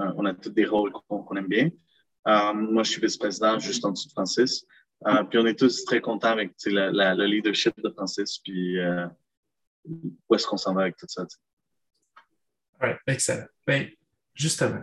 [0.00, 1.70] Euh, on a tous des rôles qu'on aime bien.
[2.28, 4.64] Euh, moi, je suis vice-président juste en dessous de Francis.
[5.30, 8.38] Puis on est tous très contents avec la, la, le leadership de Francis.
[8.38, 8.78] Puis
[9.84, 11.26] où est-ce qu'on s'en va avec tout ça.
[12.82, 13.46] Oui, excellent.
[13.66, 13.88] Ben,
[14.34, 14.82] justement,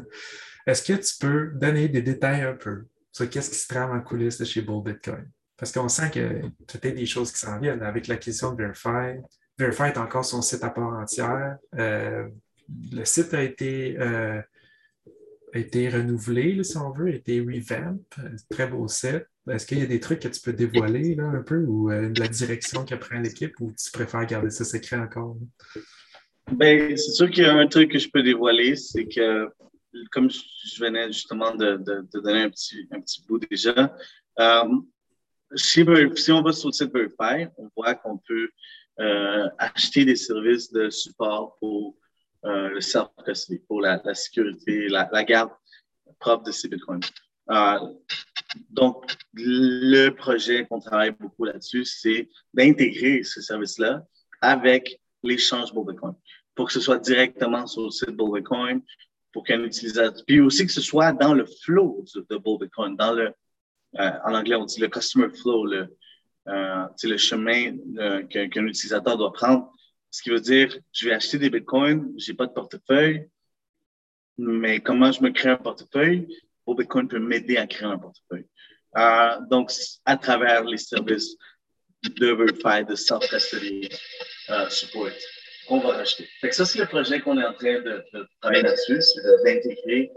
[0.66, 4.00] est-ce que tu peux donner des détails un peu sur qu'est-ce qui se trame en
[4.00, 5.30] coulisses de chez Bull Bitcoin?
[5.56, 9.20] Parce qu'on sent que peut-être des choses qui s'en viennent avec l'acquisition de Verify.
[9.58, 11.56] Verify est encore son site à part entière.
[11.78, 12.28] Euh,
[12.92, 14.40] le site a été, euh,
[15.52, 17.98] été renouvelé, si on veut, a été revamp.
[18.50, 19.26] Très beau site.
[19.50, 22.12] Est-ce qu'il y a des trucs que tu peux dévoiler là, un peu ou euh,
[22.16, 25.36] la direction que prend l'équipe ou tu préfères garder ça secret encore?
[26.52, 29.48] Ben, c'est sûr qu'il y a un truc que je peux dévoiler, c'est que,
[30.12, 33.96] comme je venais justement de, de, donner un petit, un petit bout déjà,
[34.38, 34.64] euh,
[35.54, 35.84] si,
[36.30, 38.48] on va sur le site Verify, on voit qu'on peut
[39.00, 41.96] euh, acheter des services de support pour
[42.44, 45.50] euh, le self-custody, pour la, sécurité, la, garde
[46.18, 47.00] propre de ces bitcoins.
[47.50, 47.78] Euh,
[48.68, 54.04] donc, le projet qu'on travaille beaucoup là-dessus, c'est d'intégrer ce service-là
[54.42, 56.14] avec l'échange Bitcoin
[56.54, 58.82] pour que ce soit directement sur le site Bitcoin,
[59.32, 63.32] pour qu'un utilisateur, puis aussi que ce soit dans le flow de Bitcoin, dans le,
[63.94, 65.96] en anglais, on dit le customer flow, le,
[66.48, 69.72] euh, le chemin euh, qu'un utilisateur doit prendre.
[70.10, 73.28] Ce qui veut dire, je vais acheter des bitcoins, j'ai pas de portefeuille,
[74.36, 76.26] mais comment je me crée un portefeuille?
[76.66, 78.46] Bitcoin peut m'aider à créer un portefeuille.
[78.96, 79.70] Euh, donc,
[80.04, 81.36] à travers les services
[82.02, 83.88] de Verify, de Self-Custody
[84.48, 85.10] uh, Support
[85.68, 86.28] qu'on va racheter.
[86.40, 88.04] Fait ça, c'est le projet qu'on est en train de,
[88.40, 90.10] travailler là-dessus, c'est d'intégrer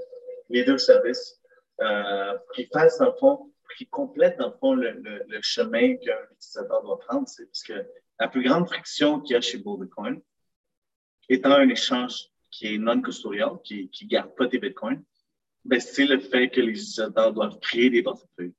[0.50, 1.40] les deux services
[1.82, 7.00] euh, qui fassent, le fond, qui complètent, dans le fond, le, chemin qu'un utilisateur doit
[7.00, 7.28] prendre.
[7.28, 7.86] C'est parce que
[8.20, 10.22] la plus grande friction qu'il y a chez Bitcoin,
[11.30, 15.04] étant un échange qui est non-custodial, qui ne garde pas tes bitcoins,
[15.66, 18.54] ben, c'est le fait que les utilisateurs doivent créer des portefeuilles.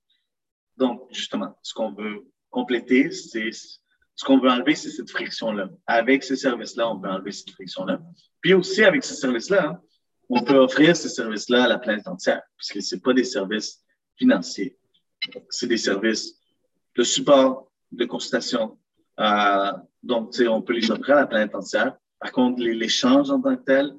[0.76, 5.68] Donc, justement, ce qu'on veut compléter, c'est ce qu'on veut enlever, c'est cette friction-là.
[5.87, 8.00] Avec ces services-là, on peut enlever cette friction-là.
[8.40, 9.81] Puis aussi, avec ces services-là, hein,
[10.29, 13.85] on peut offrir ces services-là à la planète entière, puisque ce pas des services
[14.16, 14.76] financiers.
[15.50, 16.34] C'est des services
[16.96, 18.78] de support, de consultation.
[19.20, 21.96] Euh, donc, on peut les offrir à la planète entière.
[22.18, 23.94] Par contre, l'échange en tant que tel,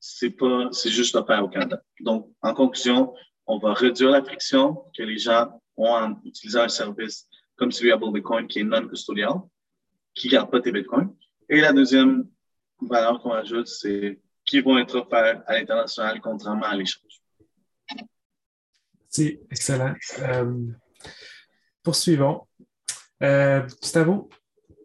[0.00, 1.82] c'est pas, c'est juste offert au Canada.
[2.00, 3.14] Donc, en conclusion,
[3.46, 7.26] on va réduire la friction que les gens ont en utilisant un service
[7.56, 9.40] comme celui à Bitcoin qui est non-custodial,
[10.14, 11.12] qui ne garde pas tes bitcoins.
[11.48, 12.28] Et la deuxième
[12.80, 17.20] valeur qu'on ajoute, c'est qui vont être offerts à l'international contrairement à l'échange.
[19.08, 19.94] C'est excellent.
[20.20, 20.66] Euh,
[21.82, 22.42] poursuivons.
[23.22, 24.28] Euh, Gustavo,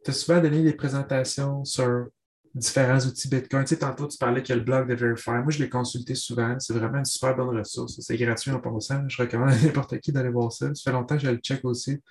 [0.04, 2.08] tu as souvent donné des présentations sur
[2.56, 3.66] différents outils Bitcoin.
[3.66, 5.32] Tu tantôt, tu parlais qu'il y a le blog de Verify.
[5.32, 6.58] Moi, je l'ai consulté souvent.
[6.60, 8.00] C'est vraiment une super bonne ressource.
[8.00, 9.08] C'est gratuit en passant.
[9.08, 10.74] Je recommande à n'importe qui d'aller voir ça.
[10.74, 12.02] Ça fait longtemps que je le check aussi.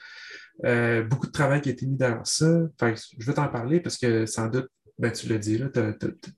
[0.65, 2.47] Euh, beaucoup de travail qui a été mis derrière ça.
[3.19, 4.69] je vais t'en parler parce que sans doute,
[5.03, 5.69] ben, tu l'as dit, là,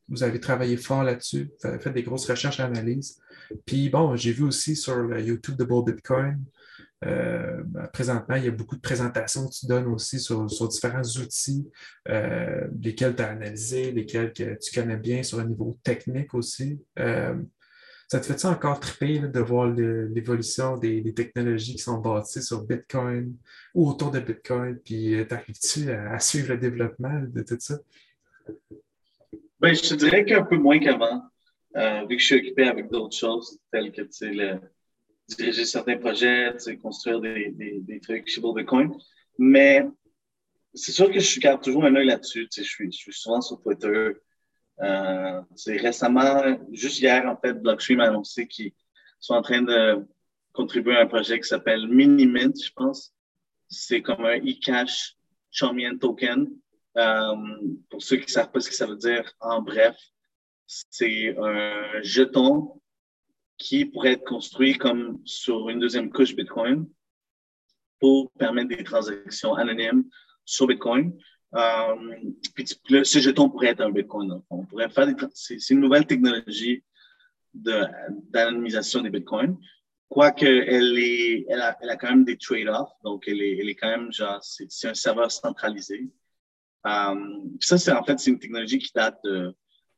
[0.08, 3.20] vous avez travaillé fort là-dessus, fait des grosses recherches et analyses.
[3.66, 6.42] Puis bon, j'ai vu aussi sur le YouTube de Bitcoin,
[7.04, 11.02] euh, ben, présentement, il y a beaucoup de présentations que tu donnes aussi sur, différents
[11.02, 11.70] outils,
[12.08, 16.80] euh, lesquels tu as analysés, lesquels que tu connais bien sur un niveau technique aussi.
[18.08, 23.34] Ça te fait-tu encore triper de voir l'évolution des, technologies qui sont bâties sur Bitcoin
[23.74, 27.78] ou autour de Bitcoin, puis euh, t'arrives-tu à, suivre le développement de tout ça?
[29.60, 31.22] Ben, je te dirais qu'un peu moins qu'avant,
[31.76, 34.02] euh, vu que je suis occupé avec d'autres choses, telles que
[35.28, 38.92] diriger certains projets, construire des, des, trucs chez Bitcoin.
[39.38, 39.86] Mais
[40.74, 42.48] c'est sûr que je garde toujours un œil là-dessus.
[42.54, 44.12] Je suis, je suis souvent sur Twitter.
[44.80, 48.72] Euh, c'est récemment, juste hier, en fait, Blockstream a annoncé qu'ils
[49.20, 50.04] sont en train de
[50.52, 53.12] contribuer à un projet qui s'appelle Minimint, je pense.
[53.68, 55.16] C'est comme un e-cash
[55.50, 56.48] Chaumian token.
[56.96, 57.36] Euh,
[57.90, 59.96] pour ceux qui ne savent pas ce que ça veut dire, en bref,
[60.66, 62.80] c'est un jeton
[63.58, 66.88] qui pourrait être construit comme sur une deuxième couche Bitcoin
[68.00, 70.04] pour permettre des transactions anonymes
[70.44, 71.16] sur Bitcoin.
[71.54, 71.94] Euh,
[72.54, 74.42] puis ce jeton pourrait être un Bitcoin.
[74.50, 76.82] On pourrait faire c'est, une nouvelle technologie
[77.54, 79.56] d'anonymisation des Bitcoins.
[80.08, 84.38] Quoique elle, est, elle, a, quand même des trade-offs, donc elle est, quand même genre,
[84.42, 86.08] c'est un serveur centralisé.
[86.86, 87.14] Euh,
[87.60, 89.20] ça, c'est en fait, c'est une technologie qui date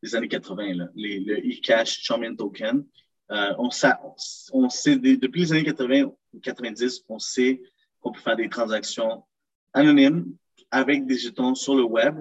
[0.02, 0.88] des années 80, là.
[0.94, 2.06] Les, le e-cash
[2.38, 2.84] Token.
[3.32, 7.60] Euh, on, sait depuis les années 80, ou 90, on sait
[8.00, 9.24] qu'on peut faire des transactions
[9.72, 10.32] anonymes
[10.70, 12.14] avec des jetons sur le web,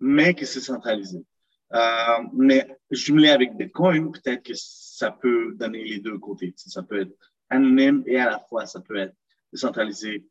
[0.00, 1.22] mais que c'est centralisé.
[1.74, 6.54] Euh, mais jumelé avec Bitcoin, peut-être que ça peut donner les deux côtés.
[6.56, 9.14] Ça peut être anonyme et à la fois, ça peut être
[9.52, 10.26] décentralisé.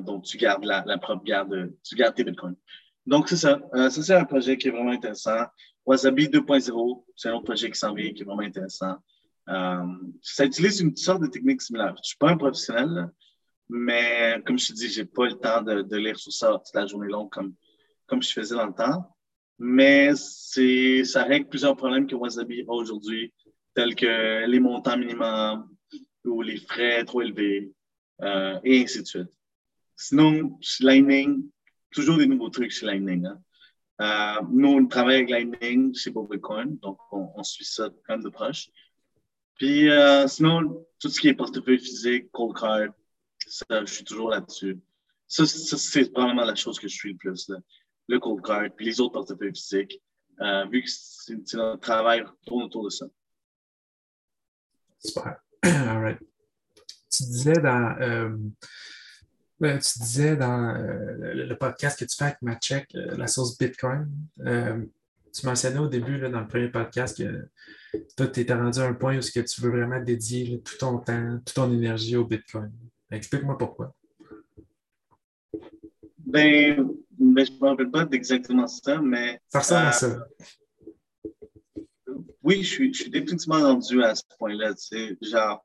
[0.00, 2.56] Donc, tu gardes la, la propre garde, tu gardes tes Bitcoins.
[3.08, 3.58] Donc, c'est ça.
[3.72, 5.46] Euh, ça, c'est un projet qui est vraiment intéressant.
[5.86, 8.96] Wasabi 2.0, c'est un autre projet qui s'en vient, qui est vraiment intéressant.
[9.48, 9.86] Euh,
[10.20, 11.94] ça utilise une sorte de technique similaire.
[12.04, 13.08] Je suis pas un professionnel,
[13.70, 16.86] mais comme je te dis, j'ai pas le temps de, lire sur ça toute la
[16.86, 17.54] journée longue comme,
[18.06, 19.16] comme je faisais dans le temps.
[19.58, 23.32] Mais ça règle plusieurs problèmes que Wasabi a aujourd'hui,
[23.74, 25.66] tels que les montants minimums
[26.26, 27.72] ou les frais trop élevés,
[28.20, 29.32] euh, et ainsi de suite.
[29.96, 31.48] Sinon, Lightning,
[31.90, 33.26] toujours des nouveaux trucs chez Lightning.
[33.26, 33.40] Hein.
[34.00, 38.68] Euh, nous, on travaille avec Lightning chez Bitcoin, donc on, suit ça quand de proche.
[39.56, 42.88] Puis euh, sinon, tout ce qui est portefeuille physique, cold card,
[43.46, 44.78] ça, je suis toujours là-dessus.
[45.26, 47.48] Ça, c'est probablement la chose que je suis le plus.
[47.48, 47.58] Là
[48.08, 50.02] le cold card, puis les autres portefeuilles physiques,
[50.40, 53.06] euh, vu que c'est notre travail tourne autour de ça.
[54.98, 55.36] Super.
[55.62, 56.18] All right.
[57.10, 57.96] Tu disais dans,
[59.60, 63.58] ben, tu disais dans euh, le, podcast que tu fais avec Matchek, euh, la source
[63.58, 64.08] Bitcoin,
[64.40, 64.84] euh,
[65.32, 67.48] tu mentionnais au début, là, dans le premier podcast, que
[68.16, 70.98] toi, tu étais rendu à un point où que tu veux vraiment dédier tout ton
[70.98, 72.70] temps, toute ton énergie au Bitcoin.
[73.10, 73.94] Explique-moi pourquoi.
[76.18, 79.40] Ben, mais je ne me rappelle pas d'exactement ça, mais.
[79.48, 80.26] Ça ressemble à ça.
[82.42, 84.74] Oui, je suis, je suis définitivement rendu à ce point-là.
[84.74, 85.64] Tu sais, genre,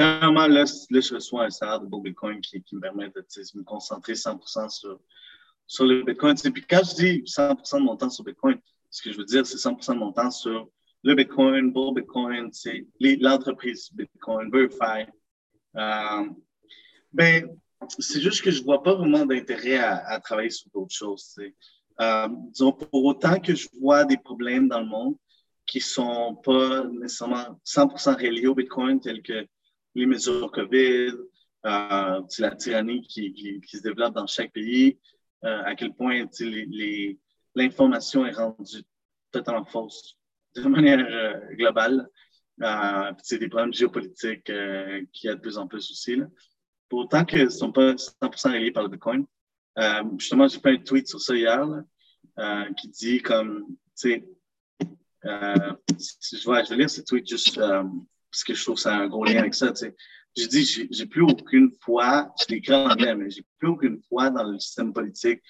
[0.00, 4.14] premièrement, là, je reçois un salaire de Bitcoin qui, qui me permet de me concentrer
[4.14, 4.98] 100% sur,
[5.66, 6.34] sur le Bitcoin.
[6.36, 8.58] Puis quand je dis 100% de mon temps sur Bitcoin,
[8.88, 10.70] ce que je veux dire, c'est 100% de mon temps sur
[11.02, 12.50] le Bitcoin, Bitcoin,
[13.20, 15.10] l'entreprise Bitcoin, Verify.
[15.76, 16.28] Euh,
[17.12, 17.50] ben,
[17.98, 21.38] c'est juste que je vois pas vraiment d'intérêt à, travailler sur d'autres choses.
[22.00, 25.16] Euh, disons, pour autant que je vois des problèmes dans le monde
[25.66, 29.46] qui sont pas nécessairement 100% reliés au Bitcoin, tels que
[29.94, 31.12] les mesures COVID,
[31.66, 34.98] euh, la tyrannie qui, qui, se développe dans chaque pays,
[35.44, 36.24] euh, à quel point
[37.54, 38.82] l'information est rendue
[39.30, 40.16] totalement fausse
[40.54, 42.08] de manière euh, globale.
[42.62, 46.16] Euh, c'est des problèmes géopolitiques euh, qui y a de plus en plus aussi.
[46.16, 46.26] Là
[46.88, 49.24] pour autant qu'ils ne sont pas 100% reliés par le Bitcoin.
[50.18, 51.64] Justement, j'ai fait un tweet sur ça hier
[52.76, 54.28] qui dit comme, tu sais,
[55.22, 57.60] je, vais, je vais lire ce tweet juste
[58.30, 59.72] parce que je trouve que ça a un gros lien avec ça.
[59.72, 59.96] Tu sais.
[60.36, 64.30] Je dis, j'ai plus aucune foi, je l'écris en anglais, mais j'ai plus aucune foi
[64.30, 65.40] dans le système politique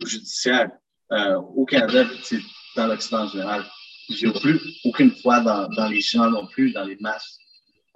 [0.00, 0.70] ou judiciaire
[1.12, 2.38] euh, au Canada, puis
[2.76, 3.64] dans l'Occident en général.
[4.10, 7.38] J'ai plus aucune foi dans, dans les gens non plus, dans les masses.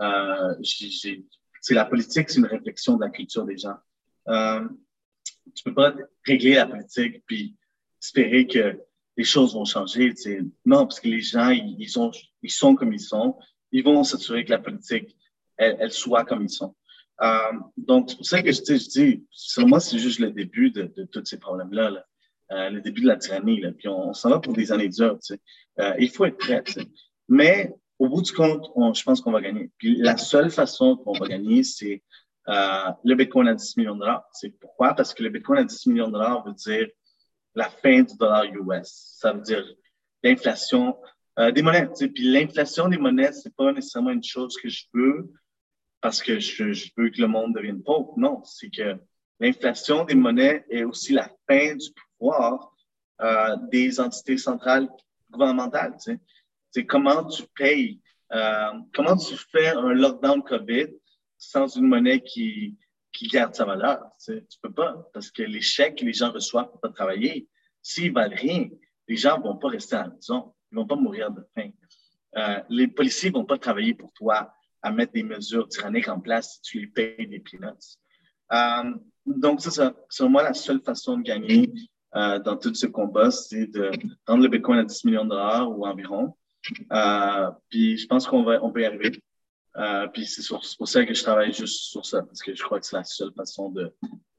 [0.00, 3.76] Euh, c'est la politique, c'est une réflexion de la culture des gens.
[4.28, 4.66] Euh,
[5.54, 7.56] tu peux pas régler la politique puis
[8.00, 8.78] espérer que
[9.16, 10.14] les choses vont changer.
[10.64, 12.10] Non, parce que les gens, ils, sont,
[12.42, 13.36] ils sont comme ils sont.
[13.72, 15.16] Ils vont s'assurer que la politique,
[15.56, 16.74] elle, soit comme ils sont.
[17.22, 20.86] Euh, donc, c'est pour ça que je, dis, selon moi, c'est juste le début de,
[21.12, 21.90] tous ces problèmes-là.
[21.90, 22.06] Là.
[22.52, 23.60] Euh, le début de la tyrannie.
[23.60, 23.72] Là.
[23.72, 25.18] Puis on, s'en va pour des années dures.
[25.78, 26.64] Euh, il faut être prêt.
[27.28, 29.70] Mais au bout du compte, je pense qu'on va gagner.
[29.76, 32.02] Puis la seule façon qu'on va gagner, c'est
[32.46, 34.24] le Bitcoin à 10 millions de dollars.
[34.32, 34.94] C'est pourquoi?
[34.94, 36.88] Parce que le Bitcoin à 10 millions de dollars veut dire
[37.54, 39.16] la fin du dollar US.
[39.18, 39.64] Ça veut dire
[40.22, 40.96] l'inflation
[41.40, 41.88] euh, des monnaies.
[42.14, 45.32] Puis l'inflation des monnaies, c'est pas nécessairement une chose que je veux
[46.00, 48.12] parce que je, veux que le monde devienne pauvre.
[48.16, 48.96] Non, c'est que
[49.38, 52.74] l'inflation des monnaies est aussi la fin du pouvoir
[53.20, 54.88] euh, des entités centrales
[55.30, 55.96] gouvernementales.
[56.70, 58.00] C'est comment tu payes,
[58.32, 60.88] euh, comment tu fais un lockdown COVID
[61.38, 62.76] sans une monnaie qui,
[63.12, 63.98] qui garde sa valeur.
[64.18, 66.90] Tu, sais, tu peux pas, parce que les chèques que les gens reçoivent pour pas
[66.90, 67.48] travailler,
[67.82, 68.68] s'ils valent rien,
[69.08, 71.70] les gens vont pas rester à la maison, ils vont pas mourir de faim.
[72.36, 74.52] Euh, les policiers vont pas travailler pour toi
[74.82, 77.96] à mettre des mesures tyranniques en place si tu les payes des peanuts.
[78.52, 78.94] Euh,
[79.26, 79.94] donc, c'est ça.
[80.08, 81.72] Selon moi, la seule façon de gagner
[82.16, 83.90] euh, dans tout ce combat, c'est de
[84.26, 86.34] rendre le Bitcoin à 10 millions de dollars ou environ,
[86.92, 89.10] euh, puis je pense qu'on va, on peut y arriver.
[90.12, 92.86] Puis c'est pour ça que je travaille juste sur ça, parce que je crois que
[92.86, 93.94] c'est la seule façon de,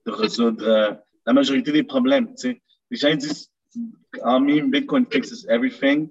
[0.05, 2.27] résoudre la majorité des problèmes.
[2.35, 2.61] Tu sais.
[2.89, 3.49] Les gens disent,
[4.23, 6.09] en meme, Bitcoin fixes everything.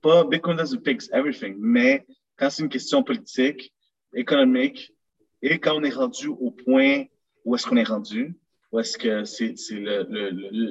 [0.00, 2.06] Pas Bitcoin doesn't fix everything, mais
[2.36, 3.72] quand c'est une question politique,
[4.14, 4.92] économique,
[5.42, 7.04] et quand on est rendu au point
[7.44, 8.36] où est-ce qu'on est rendu,
[8.70, 9.54] où est-ce que c'est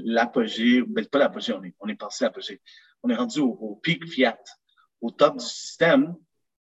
[0.05, 2.61] l'apogée, le, le, ben, pas l'apogée, on est, on est passé l'apogée.
[3.03, 4.39] On est rendu au, au pic fiat
[5.01, 6.15] au top du système,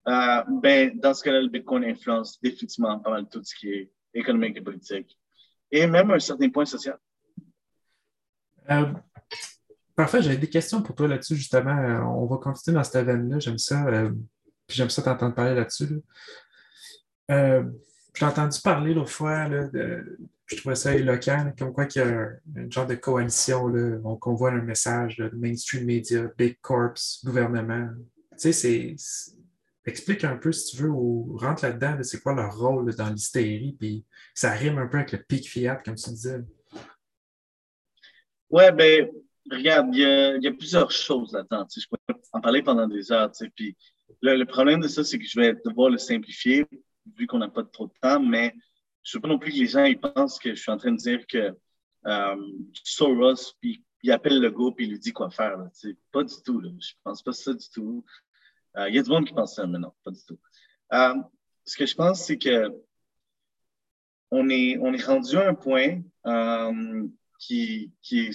[0.08, 3.90] Euh, ben, dans ce cas-là, le Bitcoin influence définitivement pas mal tout ce qui est
[4.14, 5.18] économique et politique.
[5.70, 6.98] Et même un certain point social.
[8.70, 8.92] Euh,
[10.02, 11.76] parfait, j'avais des questions pour toi là-dessus, justement.
[11.76, 13.38] Euh, on va continuer dans cette veine-là.
[13.38, 13.84] J'aime ça.
[14.66, 16.00] puis j'aime ça t'entendre parler là-dessus.
[17.28, 22.08] J'ai entendu parler l'autre fois, de, je trouvais ça éloquent, comme quoi qu'il y a
[22.08, 27.88] un, genre de coalition, là, on convoie un message de mainstream media, big corps, gouvernement.
[28.32, 28.96] Tu sais, c'est
[29.86, 33.76] explique un peu, si tu veux, ou rentre là-dedans, c'est quoi leur rôle dans l'hystérie,
[33.78, 36.40] puis ça rime un peu avec le pic fiat, comme tu disais.
[38.50, 39.08] Ouais, ben,
[39.50, 41.66] regarde, il y a, plusieurs choses là-dedans.
[41.74, 43.76] Je pourrais en parler pendant des heures, puis
[44.22, 46.66] le, problème de ça, c'est que je vais devoir le simplifier,
[47.16, 48.54] vu qu'on n'a pas trop de temps, mais
[49.02, 50.76] je ne veux pas non plus que les gens ils pensent que je suis en
[50.76, 51.56] train de dire que
[52.06, 52.36] euh,
[52.84, 55.58] Soros, puis il appelle le gars, puis il lui dit quoi faire.
[56.12, 56.60] Pas du tout.
[56.60, 56.70] Là.
[56.78, 58.04] Je pense pas ça du tout.
[58.76, 60.38] Euh, il y a du monde qui pense ça, mais non, pas du tout.
[60.92, 61.14] Euh,
[61.64, 62.72] ce que je pense, c'est que
[64.30, 66.02] on est, on est rendu à un point
[67.38, 68.30] qui, qui,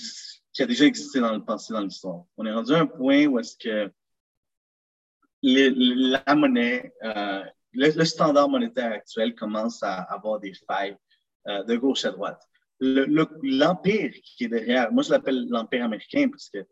[0.56, 2.24] qui, a déjà existé dans le passé, dans l'histoire.
[2.38, 3.92] On est rendu à un point où est-ce que
[5.44, 6.94] la monnaie,
[7.74, 10.98] le, standard monétaire actuel commence à avoir des failles
[11.46, 12.42] de gauche à droite.
[12.80, 16.66] L'empire qui est derrière, moi je l'appelle l'empire américain parce que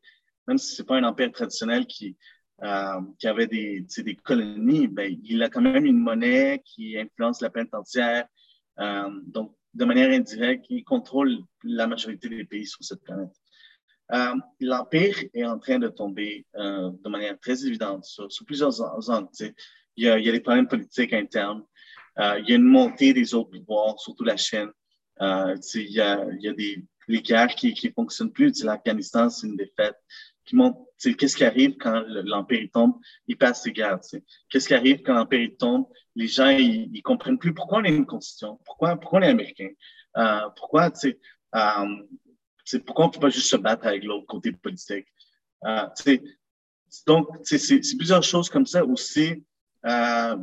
[0.48, 2.18] même si c'est pas un empire traditionnel qui,
[2.64, 3.86] euh, avait des,
[4.24, 8.28] colonies, ben, il a quand même une monnaie qui influence la planète entière.
[8.80, 13.34] Euh, donc, de manière indirecte, il contrôle la majorité des pays sur cette planète.
[14.14, 19.28] Euh, L'Empire est en train de tomber euh, de manière très évidente sur, plusieurs angles.
[19.96, 21.64] Il y, a, des problèmes politiques internes.
[22.20, 24.72] Euh, il y a une montée des autres pouvoirs, surtout la Chine.
[25.20, 28.64] il, y a, des les guerres qui ne fonctionnent plus.
[28.64, 29.98] L'Afghanistan, c'est une défaite
[31.18, 32.96] qu'est-ce qui arrive quand l'Empire tombe,
[33.28, 34.00] il passe ses guerres.
[34.50, 37.96] Qu'est-ce qui arrive quand l'Empire tombe, les gens, ils, ils, comprennent plus pourquoi on est
[37.96, 39.70] une constitution, pourquoi, pourquoi on est américain,
[40.56, 40.92] pourquoi,
[42.74, 45.08] euh, pourquoi on peut pas juste se battre avec l'autre côté politique.
[45.66, 45.88] Euh,
[47.08, 49.44] donc, c'est plusieurs choses comme ça aussi.
[49.86, 50.38] Euh,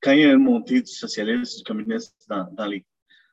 [0.00, 2.84] quand il y a une montée du socialisme, du communisme dans, les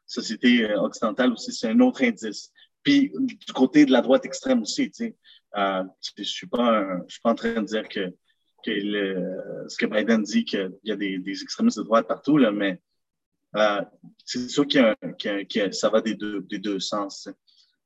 [0.05, 2.51] sociétés euh, occidentales aussi, c'est un autre indice.
[2.83, 5.15] Puis du côté de la droite extrême aussi, tu sais.
[5.55, 5.83] Je
[6.17, 8.13] ne suis, pas suis pas en train de dire que,
[8.63, 12.51] que le, ce que Biden dit, qu'il y a des, extrémistes de droite partout, là,
[12.51, 12.81] mais
[14.25, 17.29] c'est sûr que ça va des deux, des deux sens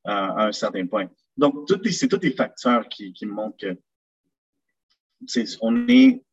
[0.10, 1.10] à un certain point.
[1.38, 3.78] Donc, c'est tous les facteurs qui, montrent que
[5.62, 6.24] on est,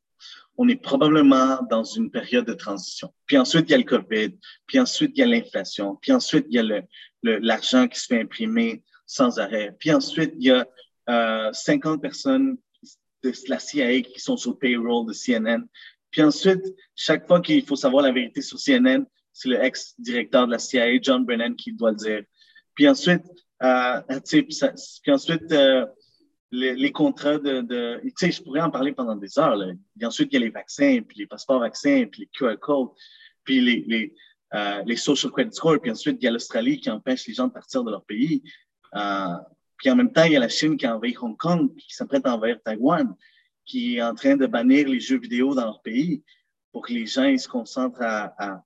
[0.57, 3.12] on est probablement dans une période de transition.
[3.27, 4.37] Puis ensuite, il y a le COVID,
[4.67, 6.83] puis ensuite, il y a l'inflation, puis ensuite, il y a
[7.23, 10.67] l'argent qui se fait imprimer sans arrêt, puis ensuite, il y a
[11.53, 12.59] 50 euh, personnes
[13.23, 15.67] de la CIA qui sont sur le payroll de CNN.
[16.11, 16.62] Puis ensuite,
[16.95, 21.01] chaque fois qu'il faut savoir la vérité sur CNN, c'est le ex-directeur de la CIA,
[21.03, 22.23] John Brennan, qui doit le dire.
[22.75, 23.23] Puis ensuite,
[23.62, 25.87] euh, puis ensuite euh,
[26.51, 29.59] les, contrats de, tu sais, je pourrais en parler pendant des heures.
[29.97, 32.88] Puis ensuite, il y a les vaccins, puis les passeports vaccins, puis les QR codes,
[33.45, 34.14] puis les, les,
[34.55, 35.81] euh, les social credit scores.
[35.81, 38.42] Puis ensuite, il y a l'Australie qui empêche les gens de partir de leur pays.
[39.79, 41.95] Puis en même temps, il y a la Chine qui a envahi Hong Kong, qui
[41.95, 43.14] s'apprête à envahir Taïwan,
[43.64, 46.23] qui est en train de bannir les jeux vidéo dans leur pays
[46.73, 48.62] pour que les gens se concentrent à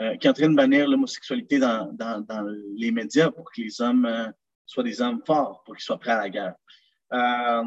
[0.00, 1.96] euh, qui est en train de bannir l'homosexualité dans,
[2.76, 4.26] les médias pour que les hommes euh,
[4.66, 6.54] soient des hommes forts, pour qu'ils soient prêts à la guerre.
[7.12, 7.64] Euh,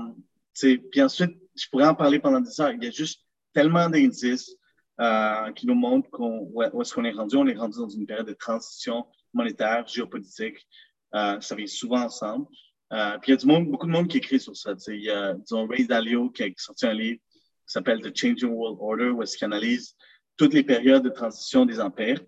[0.91, 2.71] puis ensuite, je pourrais en parler pendant des heures.
[2.71, 3.21] Il y a juste
[3.53, 4.55] tellement d'indices
[4.99, 7.35] euh, qui nous montrent où est-ce qu'on est rendu.
[7.35, 10.67] On est rendu dans une période de transition monétaire, géopolitique.
[11.15, 12.47] Euh, ça vient souvent ensemble.
[12.91, 14.73] Euh, puis il y a beaucoup de monde qui écrit sur ça.
[14.87, 18.49] Il y a, disons, Ray Dalio qui a sorti un livre qui s'appelle The Changing
[18.49, 19.95] World Order, où est-ce qu'il analyse
[20.37, 22.21] toutes les périodes de transition des empires.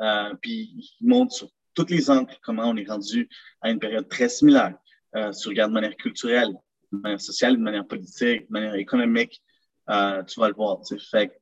[0.00, 3.28] Euh, puis il montre sur tous les angles comment on est rendu
[3.60, 4.74] à une période très similaire.
[5.16, 6.52] Euh, tu regardes de manière culturelle,
[6.92, 9.42] de manière sociale, de manière politique, de manière économique,
[9.90, 10.80] euh, tu vas le voir.
[11.10, 11.40] Fait,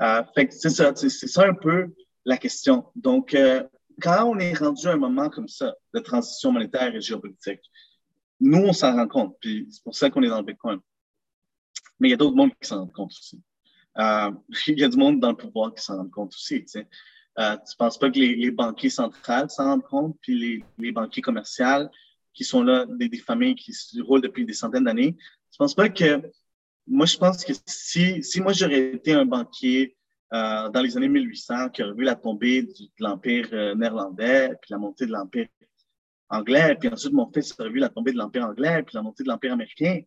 [0.00, 1.92] euh, fait c'est ça, c'est ça un peu
[2.24, 2.86] la question.
[2.96, 3.62] Donc, euh,
[4.00, 7.60] quand on est rendu à un moment comme ça de transition monétaire et géopolitique,
[8.40, 10.80] nous, on s'en rend compte, puis c'est pour ça qu'on est dans le Bitcoin.
[12.00, 13.40] Mais il y a d'autres mondes qui s'en rendent compte aussi.
[13.98, 14.30] Euh,
[14.66, 16.60] il y a du monde dans le pouvoir qui s'en rendent compte aussi.
[16.64, 16.88] Tu sais.
[17.38, 21.88] Euh, penses pas que les, banquiers centrales s'en rendent compte, puis les, banquiers commerciaux
[22.34, 25.16] qui sont là, des, familles qui se roulent depuis des centaines d'années,
[25.50, 26.22] tu penses pas que
[26.86, 29.96] moi, je pense que si, si moi j'aurais été un banquier
[30.34, 34.78] euh, dans les années 1800 qui aurait vu la tombée de l'Empire néerlandais, puis la
[34.78, 35.46] montée de l'Empire
[36.28, 39.22] anglais, puis ensuite mon fils aurait vu la tombée de l'Empire anglais, puis la montée
[39.22, 40.00] de l'Empire américain.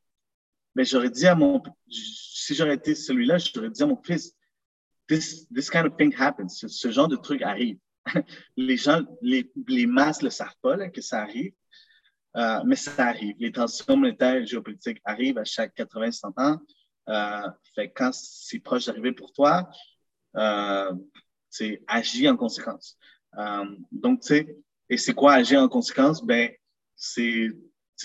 [0.76, 4.36] Mais j'aurais dit à mon, si j'aurais été celui-là, j'aurais dit à mon fils,
[5.08, 6.64] this, this kind of thing happens.
[6.68, 7.78] Ce, genre de truc arrive.
[8.58, 11.54] les gens, les, les masses ne le savent pas là, que ça arrive,
[12.36, 13.36] euh, mais ça arrive.
[13.40, 16.60] Les tensions monétaires et géopolitiques arrivent à chaque 80-100 ans.
[17.08, 19.70] Euh, fait quand c'est proche d'arriver pour toi,
[20.36, 20.92] euh,
[21.88, 22.98] agir en conséquence.
[23.38, 24.58] Euh, donc, tu sais,
[24.90, 26.24] et c'est quoi agir en conséquence?
[26.24, 26.52] Ben,
[26.96, 27.50] c'est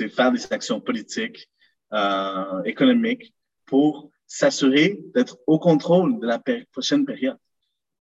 [0.09, 1.50] faire des actions politiques,
[1.93, 3.35] euh, économiques
[3.67, 6.41] pour s'assurer d'être au contrôle de la
[6.73, 7.39] prochaine période.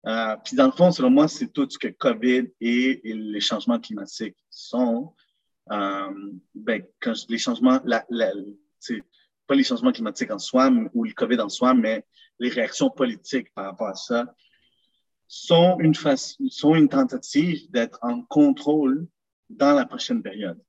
[0.05, 3.79] Euh, puis dans le fond, selon moi, c'est tout ce que COVID et, les changements
[3.79, 5.13] climatiques sont.
[5.71, 6.83] Euh, ben,
[7.29, 8.31] les changements, la, la,
[9.47, 12.05] pas les changements climatiques en soi ou le COVID en soi, mais
[12.39, 14.33] les réactions politiques par rapport à ça
[15.27, 19.07] sont une, sont une tentative d'être en contrôle
[19.49, 20.59] dans la prochaine période.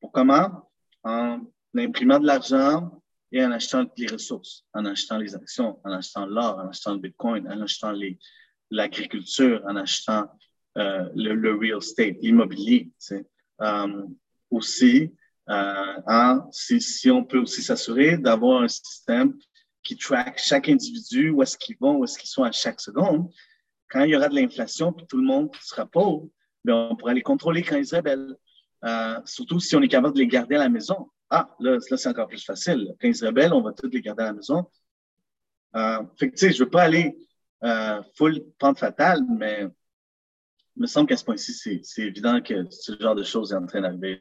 [0.00, 0.70] Pour comment?
[1.02, 1.40] En
[1.82, 3.02] imprimant de l'argent
[3.32, 7.00] et en achetant les ressources, en achetant les actions, en achetant l'or, en achetant le
[7.00, 7.92] Bitcoin, en achetant
[8.70, 10.28] l'agriculture, en achetant
[10.78, 12.90] euh, le, real estate, l'immobilier.
[13.60, 14.06] Euh,
[14.50, 15.12] aussi,
[15.48, 19.36] euh, si, si, on peut aussi s'assurer d'avoir un système
[19.82, 23.28] qui track chaque individu, où est-ce qu'ils vont, où est-ce qu'ils sont à chaque seconde,
[23.90, 26.28] quand il y aura de l'inflation puis tout le monde sera pauvre,
[26.64, 28.36] bien, on pourra les contrôler quand ils se rebellent.
[29.24, 31.08] Surtout si on est capable de les garder à la maison.
[31.36, 32.94] Ah, là, là c'est encore plus facile.
[33.00, 34.70] Quand ils se rebellent, on va tous les garder à la maison.
[35.74, 37.16] Euh, fait que, tu sais, je veux pas aller
[37.64, 39.66] euh, full pente fatale, mais
[40.76, 43.66] il me semble qu'à ce point-ci, c'est évident que ce genre de choses est en
[43.66, 44.20] train d'arriver.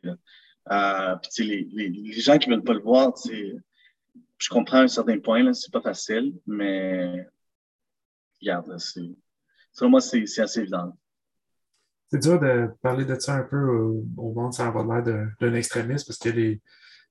[0.71, 5.19] Euh, puis, les, les, les, gens qui veulent pas le voir, je comprends un certain
[5.19, 7.27] point, là, c'est pas facile, mais
[8.41, 9.01] regarde, c'est
[9.71, 10.95] Selon moi, c'est assez évident.
[12.11, 16.05] C'est dur de parler de ça un peu au, monde sans avoir l'air d'un extrémiste
[16.05, 16.29] parce que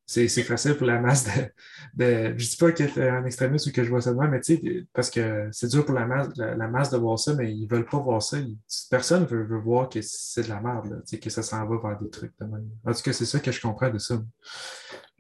[0.07, 1.31] c'est facile pour la masse de.
[1.95, 4.57] de je dis pas est un extrémiste ou que je vois ça de mais tu
[4.57, 7.67] sais, parce que c'est dur pour la masse, la, masse de voir ça, mais ils
[7.67, 8.39] veulent pas voir ça.
[8.91, 12.11] personne veut, veut voir que c'est de la merde, que ça s'en va vers des
[12.11, 12.69] trucs de même.
[12.85, 14.23] En tout cas, c'est ça que je comprends de ça.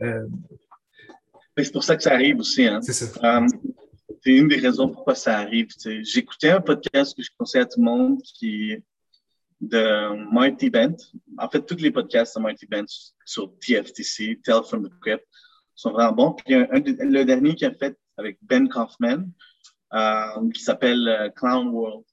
[0.02, 0.26] Euh,
[1.56, 2.66] c'est pour ça que ça arrive aussi.
[2.66, 2.80] Hein?
[2.82, 3.40] C'est ça.
[3.40, 3.46] Euh,
[4.24, 5.68] c'est une des raisons pourquoi ça arrive.
[6.02, 8.76] J'écoutais un podcast que je conseille à tout le monde qui
[9.62, 10.96] de Marty Bent.
[11.38, 12.84] En fait, tous les podcasts de Marty Bent
[13.24, 15.24] sur TFTC, Tell from the Crypt,
[15.74, 16.32] sont vraiment bons.
[16.32, 19.30] Puis un, le dernier qu'il a fait avec Ben Kaufman,
[19.94, 22.04] euh, qui s'appelle euh, Clown World.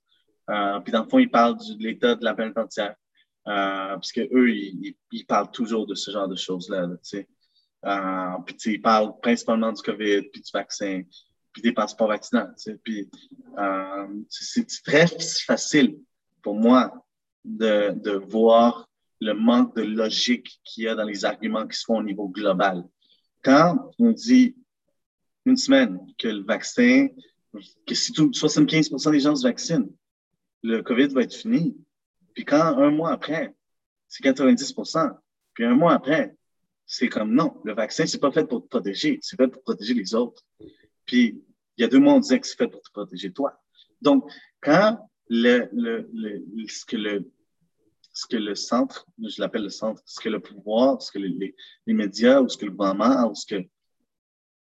[0.50, 2.96] Euh, puis dans le fond, il parle de l'état de la planète entière.
[3.48, 6.88] Euh, parce que eux, ils, parlent toujours de ce genre de choses-là.
[7.84, 11.02] Là, ils parlent principalement du COVID, puis du vaccin,
[11.52, 12.46] puis des passeports vaccinaux.
[12.84, 13.10] Puis
[14.30, 15.08] c'est très
[15.48, 15.98] facile
[16.44, 16.94] pour moi
[17.50, 18.90] de, de voir
[19.20, 22.28] le manque de logique qu'il y a dans les arguments qui se font au niveau
[22.30, 22.84] global.
[23.44, 24.56] Quand on dit
[25.46, 27.08] une semaine que le vaccin,
[27.86, 29.92] que si tout, 75% des gens se vaccinent,
[30.64, 31.76] le COVID va être fini.
[32.34, 33.54] Puis quand un mois après,
[34.08, 35.18] c'est 90%
[35.54, 36.36] puis un mois après,
[36.86, 39.94] c'est comme non, le vaccin, c'est pas fait pour te protéger, c'est fait pour protéger
[39.94, 40.42] les autres.
[41.06, 41.44] Puis,
[41.78, 43.62] il y a deux mois, on disait que c'est fait pour te protéger toi.
[44.02, 44.24] Donc,
[44.62, 44.98] quand
[45.28, 47.30] le, le, le, ce, que le,
[48.20, 51.56] ce que le centre, je l'appelle le centre, ce que le pouvoir, ce que les,
[51.86, 53.66] les, médias ou ce que le gouvernement ou ce que,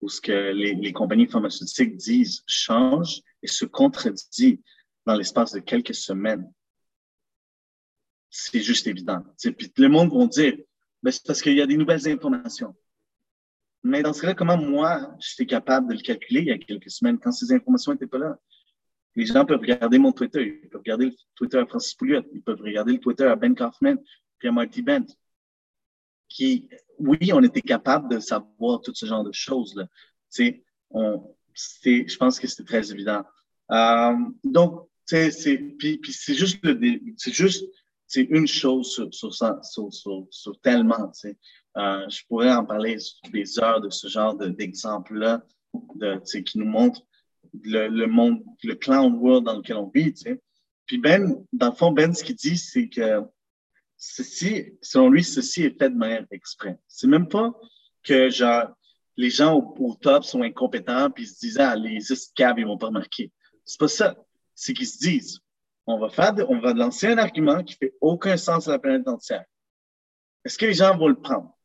[0.01, 4.61] ou ce que les, les compagnies pharmaceutiques disent change et se contredit
[5.05, 6.51] dans l'espace de quelques semaines,
[8.29, 9.23] c'est juste évident.
[9.39, 10.57] Puis le monde va dire,
[11.01, 12.75] ben, c'est parce qu'il y a des nouvelles informations.
[13.83, 16.89] Mais dans ce cas-là, comment moi, j'étais capable de le calculer il y a quelques
[16.89, 18.37] semaines quand ces informations n'étaient pas là?
[19.15, 22.41] Les gens peuvent regarder mon Twitter, ils peuvent regarder le Twitter à Francis Pouliot, ils
[22.41, 23.95] peuvent regarder le Twitter à Ben Kaufman,
[24.37, 25.05] puis à Marty Bent,
[26.27, 29.87] qui, oui, on était capable de savoir tout ce genre de choses-là.
[30.37, 33.23] Je pense que c'était très évident.
[33.71, 36.59] Euh, donc, c'est, juste
[37.17, 37.65] c'est juste,
[38.07, 41.11] c'est une chose sur, sur, sur, sur, tellement.
[41.77, 42.97] Euh, je pourrais en parler
[43.31, 45.43] des heures de ce genre d'exemple-là,
[45.95, 47.01] de, qui nous montre
[47.63, 50.13] le, le, monde, le clown world dans lequel on vit.
[50.85, 53.21] Puis Ben, dans le fond, Ben, ce qu'il dit, c'est que
[53.97, 56.77] ceci, selon lui, ceci est fait de manière exprès.
[56.87, 57.53] C'est même pas
[58.03, 58.69] que genre
[59.17, 62.77] les gens au, top sont incompétents puis ils se disent ah les escabs ils vont
[62.77, 63.31] pas remarquer.
[63.63, 64.15] C'est pas ça.
[64.53, 65.39] C'est qu'ils se disent
[65.87, 69.07] on va faire, on va lancer un argument qui fait aucun sens à la planète
[69.07, 69.45] entière.
[70.43, 71.55] Est-ce que les gens vont le prendre?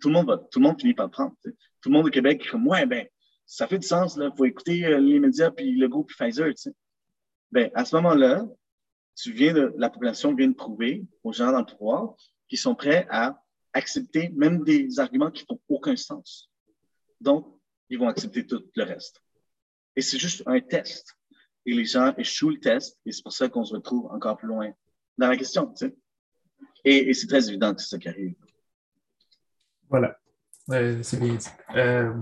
[0.00, 1.34] tout le monde va, tout le monde finit par le prendre.
[1.42, 3.06] Tout le monde au Québec est comme, ouais, ben,
[3.52, 4.32] ça fait du sens, là.
[4.34, 6.72] Faut écouter euh, les médias puis le groupe Pfizer, tu sais.
[7.50, 8.46] Ben, à ce moment-là,
[9.14, 12.14] tu viens de, la population vient de prouver aux gens dans le pouvoir
[12.48, 13.38] qu'ils sont prêts à
[13.74, 16.50] accepter même des arguments qui font aucun sens.
[17.20, 17.46] Donc,
[17.90, 19.22] ils vont accepter tout le reste.
[19.96, 21.14] Et c'est juste un test.
[21.66, 24.48] Et les gens échouent le test, et c'est pour ça qu'on se retrouve encore plus
[24.48, 24.72] loin
[25.18, 25.66] dans la question.
[25.74, 25.96] Tu sais.
[26.86, 28.34] Et, c'est très évident que c'est ça qui arrive.
[29.90, 30.18] Voilà.
[31.02, 31.48] c'est bien dit.
[31.76, 32.14] Euh,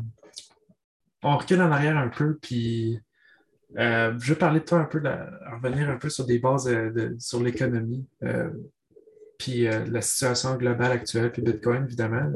[1.23, 2.99] on recule en arrière un peu, puis
[3.79, 5.01] euh, je vais parler de toi un peu,
[5.53, 8.51] revenir un peu sur des bases de, sur l'économie, euh,
[9.39, 12.31] puis la situation globale actuelle, puis Bitcoin, évidemment.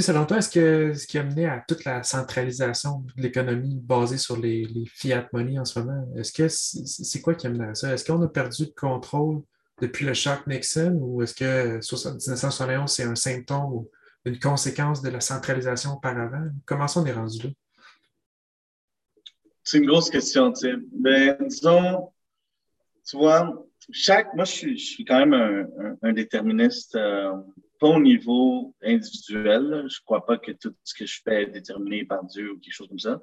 [0.00, 4.16] Selon toi, est-ce que ce qui a mené à toute la centralisation de l'économie basée
[4.16, 7.74] sur les, fiat money en ce moment, est-ce que c'est quoi qui a mené à
[7.74, 7.92] ça?
[7.92, 9.42] Est-ce qu'on a perdu le contrôle
[9.80, 13.84] depuis le choc Nixon ou est-ce que 1971, c'est un symptôme
[14.24, 16.48] une conséquence de la centralisation auparavant?
[16.64, 17.50] Comment ça on est rendu là?
[19.64, 20.74] C'est une grosse question, tu sais.
[20.92, 22.12] Ben, disons,
[23.08, 25.68] tu vois, chaque, moi, je suis, quand même
[26.02, 26.96] un, déterministe.
[26.96, 27.32] Euh,
[27.82, 29.86] pas au niveau individuel.
[29.88, 32.58] Je ne crois pas que tout ce que je fais est déterminé par Dieu ou
[32.60, 33.20] quelque chose comme ça.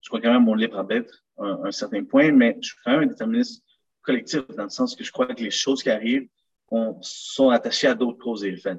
[0.00, 2.90] Je crois quand même mon libre arbitre à un, certain point, mais je suis quand
[2.90, 3.62] même un déterministe
[4.02, 6.28] collectif dans le sens que je crois que les choses qui arrivent
[7.02, 8.76] sont attachées à d'autres causes et effets.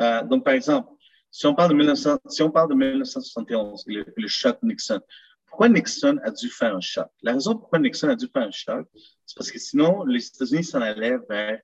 [0.00, 0.88] Euh, donc, par exemple,
[1.30, 5.00] si on parle de, 1900, si on parle de 1971, le, choc Nixon,
[5.46, 7.08] pourquoi Nixon a dû faire un choc?
[7.22, 8.88] La raison pourquoi Nixon a dû faire un choc,
[9.26, 11.60] c'est parce que sinon, les États-Unis s'en allaient vers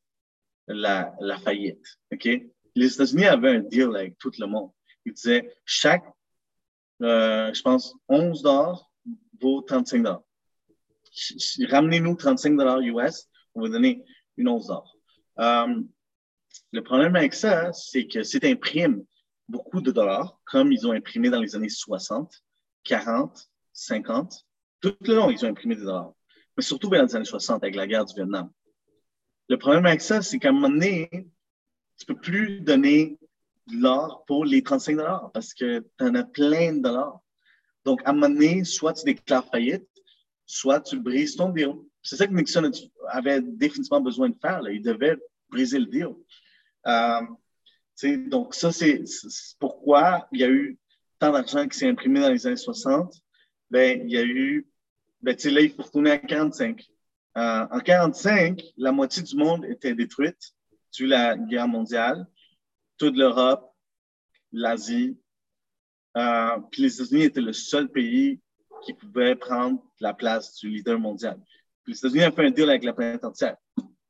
[0.69, 1.85] la, faillite.
[2.75, 4.71] Les États-Unis avaient un deal avec tout le monde.
[5.05, 6.05] Ils disaient chaque,
[7.03, 8.91] euh, je pense, 11 dollars
[9.41, 10.23] vaut 35 dollars.
[11.69, 14.05] Ramenez-nous 35 dollars US, on va donner
[14.37, 14.93] une 11 dollars.
[15.39, 15.83] Euh,
[16.77, 19.03] le problème avec ça, c'est que c'est imprime
[19.49, 22.31] beaucoup de dollars, comme ils ont imprimé dans les années 60,
[22.85, 24.45] 40, 50.
[24.83, 26.13] Tout le long, ils ont imprimé des dollars.
[26.55, 28.51] Mais surtout dans les années 60, avec la guerre du Vietnam.
[29.49, 31.09] Le problème avec ça, c'est qu'à un moment donné,
[31.99, 33.19] tu peux plus donner
[33.69, 37.21] de l'or pour les 35 dollars parce que tu en as plein de dollars.
[37.87, 39.89] Donc, à un moment donné, soit tu déclares faillite,
[40.45, 41.73] soit tu brises ton deal.
[42.03, 42.71] C'est ça que Nixon
[43.09, 44.61] avait définitivement besoin de faire.
[44.69, 45.17] Il devait
[45.49, 46.09] briser le deal.
[46.87, 49.05] Euh, donc, ça, c'est
[49.59, 50.79] pourquoi il y a eu
[51.19, 53.15] tant d'argent qui s'est imprimé dans les années 60.
[53.71, 54.69] Ben, il y a eu,
[55.23, 56.85] ben, là, il faut retourner à 45.
[57.39, 60.57] Euh, en 45, la moitié du monde était détruite
[61.05, 62.27] la guerre mondiale,
[62.97, 63.75] toute l'Europe,
[64.53, 65.19] l'Asie.
[66.17, 68.41] Euh, puis les États-Unis étaient le seul pays
[68.83, 71.39] qui pouvait prendre la place du leader mondial.
[71.85, 73.57] Puis les États-Unis ont fait un deal avec la planète entière.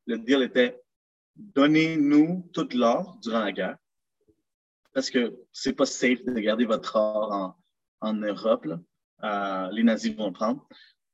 [0.06, 0.80] Le deal était
[1.36, 3.76] donnez-nous toute l'or durant la guerre,
[4.92, 7.56] parce que c'est pas safe de garder votre or
[8.00, 8.66] en, Europe.
[9.24, 10.66] Euh, les nazis vont le prendre.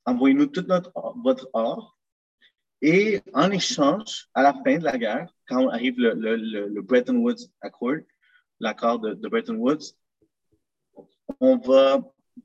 [0.05, 0.93] Envoyez-nous tout notre,
[1.23, 1.97] votre or,
[2.85, 8.03] et en échange, à la fin de la guerre, quand arrive le, Bretton Woods Accord,
[8.59, 9.95] l'accord de, Bretton Woods,
[11.39, 12.03] on va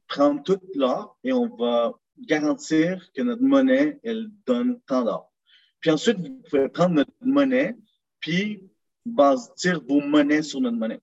[0.07, 5.33] prendre tout l'or et on va garantir que notre monnaie, elle donne tant d'or.
[5.79, 7.75] Puis ensuite, vous pouvez prendre notre monnaie,
[8.19, 8.63] puis
[9.05, 11.01] bâtir vos monnaies sur notre monnaie.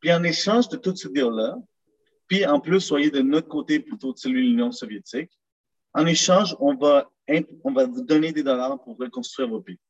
[0.00, 1.56] Puis en échange de tout ce deal-là,
[2.26, 5.30] puis en plus, soyez de notre côté plutôt de celui de l'Union soviétique,
[5.92, 7.10] en échange, on va
[7.62, 9.80] on va vous donner des dollars pour reconstruire vos pays.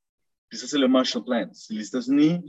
[0.48, 1.50] Puis ça, c'est le Marshall Plan.
[1.70, 2.40] Les États-Unis,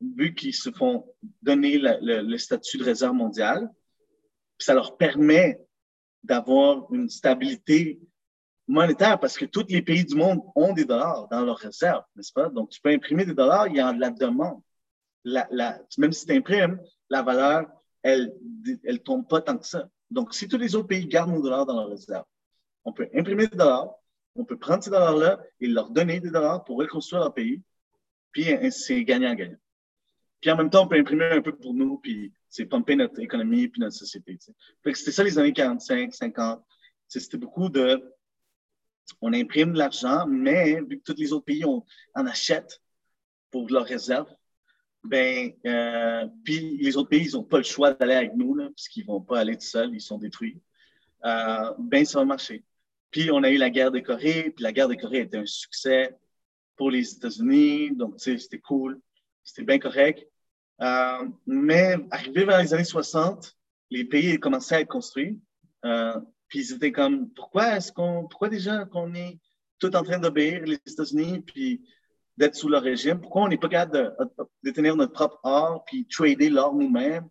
[0.00, 1.06] vu qu'ils se font
[1.42, 3.70] donner le, statut de réserve mondiale,
[4.58, 5.60] ça leur permet
[6.22, 8.00] d'avoir une stabilité
[8.68, 12.32] monétaire parce que tous les pays du monde ont des dollars dans leurs réserves, n'est-ce
[12.32, 12.48] pas?
[12.48, 14.60] Donc, tu peux imprimer des dollars, il y a de la demande.
[15.24, 17.66] Même si tu imprimes, la valeur,
[18.02, 19.88] elle ne tombe pas tant que ça.
[20.10, 22.24] Donc, si tous les autres pays gardent nos dollars dans leurs réserves,
[22.84, 23.94] on peut imprimer des dollars,
[24.36, 27.62] on peut prendre ces dollars-là et leur donner des dollars pour reconstruire leur pays,
[28.30, 29.56] puis c'est gagnant-gagnant.
[30.40, 33.18] Puis en même temps, on peut imprimer un peu pour nous, puis c'est pomper notre
[33.20, 34.38] économie puis notre société.
[34.94, 36.62] C'était ça les années 45, 50.
[37.08, 38.12] C'était beaucoup de...
[39.20, 42.80] On imprime de l'argent, mais vu que tous les autres pays en achètent
[43.50, 44.30] pour leurs réserves,
[45.06, 48.68] ben, euh, puis les autres pays, ils n'ont pas le choix d'aller avec nous, là,
[48.74, 50.60] puisqu'ils ne vont pas aller tout seuls, ils sont détruits.
[51.24, 52.64] Euh, ben, ça va marcher.
[53.10, 55.46] Puis on a eu la guerre de Corée, puis la guerre de Corée était un
[55.46, 56.16] succès
[56.76, 59.00] pour les États-Unis, donc c'était cool,
[59.44, 60.26] c'était bien correct.
[60.82, 63.56] Euh, mais arrivé vers les années 60,
[63.90, 65.40] les pays commençaient à être construits.
[66.48, 69.38] Puis ils étaient comme, pourquoi est-ce qu'on, pourquoi déjà qu'on est
[69.78, 71.82] tout en train d'obéir les États-Unis, puis
[72.36, 74.12] d'être sous leur régime, pourquoi on n'est pas capable de,
[74.62, 77.28] détenir notre propre or, puis trader l'or nous-mêmes?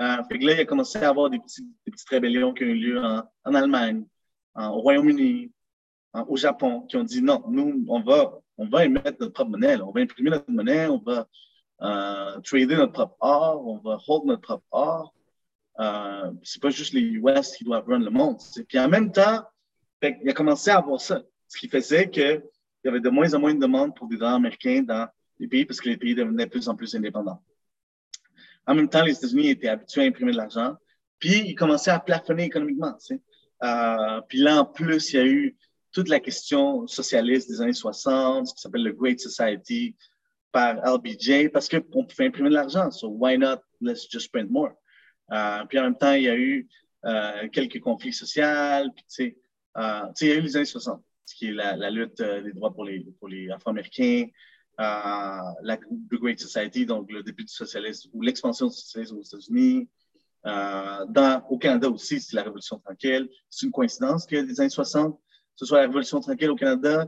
[0.00, 2.68] Euh, fait que là, il a commencé à avoir des, des petites rébellions qui ont
[2.68, 4.04] eu lieu en, en Allemagne,
[4.56, 5.52] au Royaume-Uni,
[6.14, 9.80] au Japon, qui ont dit non, nous, on va, on va émettre notre propre monnaie,
[9.80, 11.28] on va imprimer notre monnaie, on va
[11.82, 15.14] euh, trader notre propre or, on va hold notre propre or.
[15.78, 18.38] Euh, c'est pas juste les US qui doivent run le monde.
[18.68, 19.44] Puis en même temps,
[20.02, 22.42] il a commencé à avoir ça, ce qui faisait qu'il
[22.84, 25.08] y avait de moins en moins de demandes pour des dollars américains dans
[25.38, 27.42] les pays parce que les pays devenaient de plus en plus indépendants.
[28.66, 30.76] En même temps, les États-Unis étaient habitués à imprimer de l'argent,
[31.18, 32.96] puis ils commençaient à plafonner économiquement.
[33.62, 35.56] Euh, puis là, en plus, il y a eu
[35.92, 39.96] toute la question socialiste des années 60, ce qui s'appelle le Great Society
[40.52, 42.90] par LBJ, parce qu'on pouvait imprimer de l'argent.
[42.90, 43.58] So why not?
[43.80, 44.72] Let's just print more.
[45.32, 46.68] Euh, puis en même temps, il y a eu
[47.04, 48.44] euh, quelques conflits sociaux.
[48.94, 49.36] Puis, tu sais,
[49.76, 52.52] euh, il y a eu les années 60, ce qui est la, lutte euh, des
[52.52, 54.26] droits pour les, pour les Afro-Américains,
[54.80, 55.78] euh, la
[56.10, 59.88] Great Society, donc le début du socialisme ou l'expansion du socialisme aux États-Unis.
[60.44, 63.28] dans, au Canada aussi, c'est la Révolution tranquille.
[63.48, 65.20] C'est une coïncidence que les années 60,
[65.54, 67.06] ce soit la Révolution tranquille au Canada?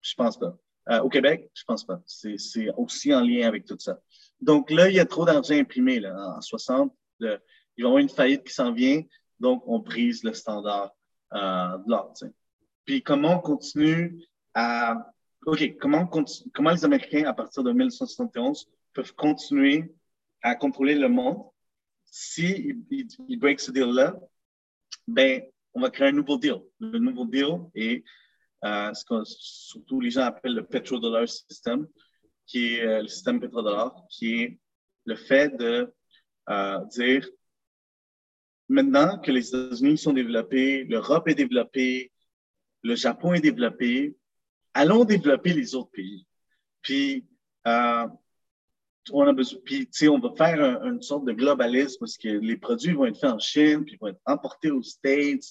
[0.00, 0.56] Je pense pas.
[1.02, 2.00] au Québec, je pense pas.
[2.06, 3.98] C'est aussi en lien avec tout ça.
[4.40, 7.38] Donc là, il y a trop d'argent imprimé là, en 60 il va
[7.76, 9.02] y avoir une faillite qui s'en vient,
[9.40, 10.92] donc on brise le standard
[11.32, 12.14] euh, de l'ordre.
[12.84, 14.22] Puis comment on continue
[14.54, 15.10] à...
[15.46, 16.06] OK, comment,
[16.54, 19.92] comment les Américains, à partir de 1971, peuvent continuer
[20.42, 21.44] à contrôler le monde?
[22.04, 24.18] Si ils, break ce deal-là,
[25.06, 25.42] ben,
[25.74, 26.60] on va créer un nouveau deal.
[26.78, 28.04] Le nouveau deal est
[28.64, 31.86] euh, ce que surtout les gens appellent le petrodollar system,
[32.46, 34.58] qui est euh, le système pétrodollar, qui est
[35.04, 35.92] le fait de
[36.90, 37.28] dire
[38.68, 42.12] maintenant que les États-Unis sont développés, l'Europe est développée,
[42.82, 44.16] le Japon est développé,
[44.74, 46.26] allons développer les autres pays.
[46.82, 47.26] Puis,
[47.66, 48.06] euh,
[49.12, 52.92] on a besoin, puis, on va faire une sorte de globalisme parce que les produits
[52.92, 55.44] vont être faits en Chine, puis vont être importés aux States.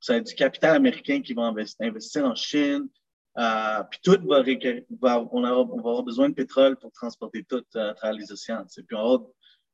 [0.00, 2.88] Ça va être du capital américain qui va investir en Chine.
[3.36, 7.90] Euh, puis tout va, va on, va avoir besoin de pétrole pour transporter tout euh,
[7.90, 8.64] à travers les océans.
[8.64, 9.20] Puis on va avoir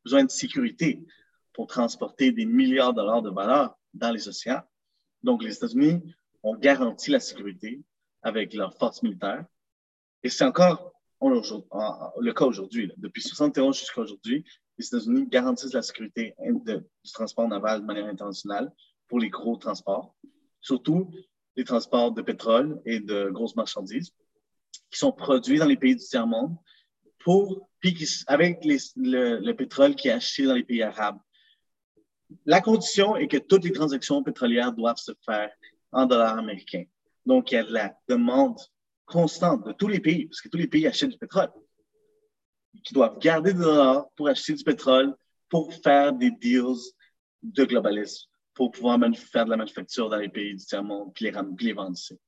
[0.04, 1.04] besoin de sécurité
[1.52, 4.62] pour transporter des milliards de dollars de valeur dans les océans.
[5.22, 6.02] Donc, les États-Unis
[6.42, 7.82] ont garanti la sécurité
[8.22, 9.44] avec leurs forces militaires.
[10.22, 10.92] Et c'est encore
[11.22, 12.90] le cas aujourd'hui.
[12.96, 14.44] Depuis 71 jusqu'à aujourd'hui,
[14.78, 18.72] les États-Unis garantissent la sécurité du transport naval de manière internationale
[19.08, 20.14] pour les gros transports,
[20.60, 21.10] surtout
[21.56, 24.14] les transports de pétrole et de grosses marchandises
[24.90, 26.56] qui sont produits dans les pays du tiers-monde
[27.20, 27.96] pour, puis
[28.26, 31.18] avec le, pétrole qui est acheté dans les pays arabes.
[32.46, 35.50] La condition est que toutes les transactions pétrolières doivent se faire
[35.92, 36.84] en dollars américains.
[37.26, 38.58] Donc, il y a de la demande
[39.04, 41.50] constante de tous les pays, parce que tous les pays achètent du pétrole,
[42.84, 45.14] qui doivent garder des dollars pour acheter du pétrole,
[45.48, 46.92] pour faire des deals
[47.42, 51.32] de globalisme, pour pouvoir faire de la manufacture dans les pays du tiers-monde, puis les,
[51.56, 52.18] puis les vendre ici.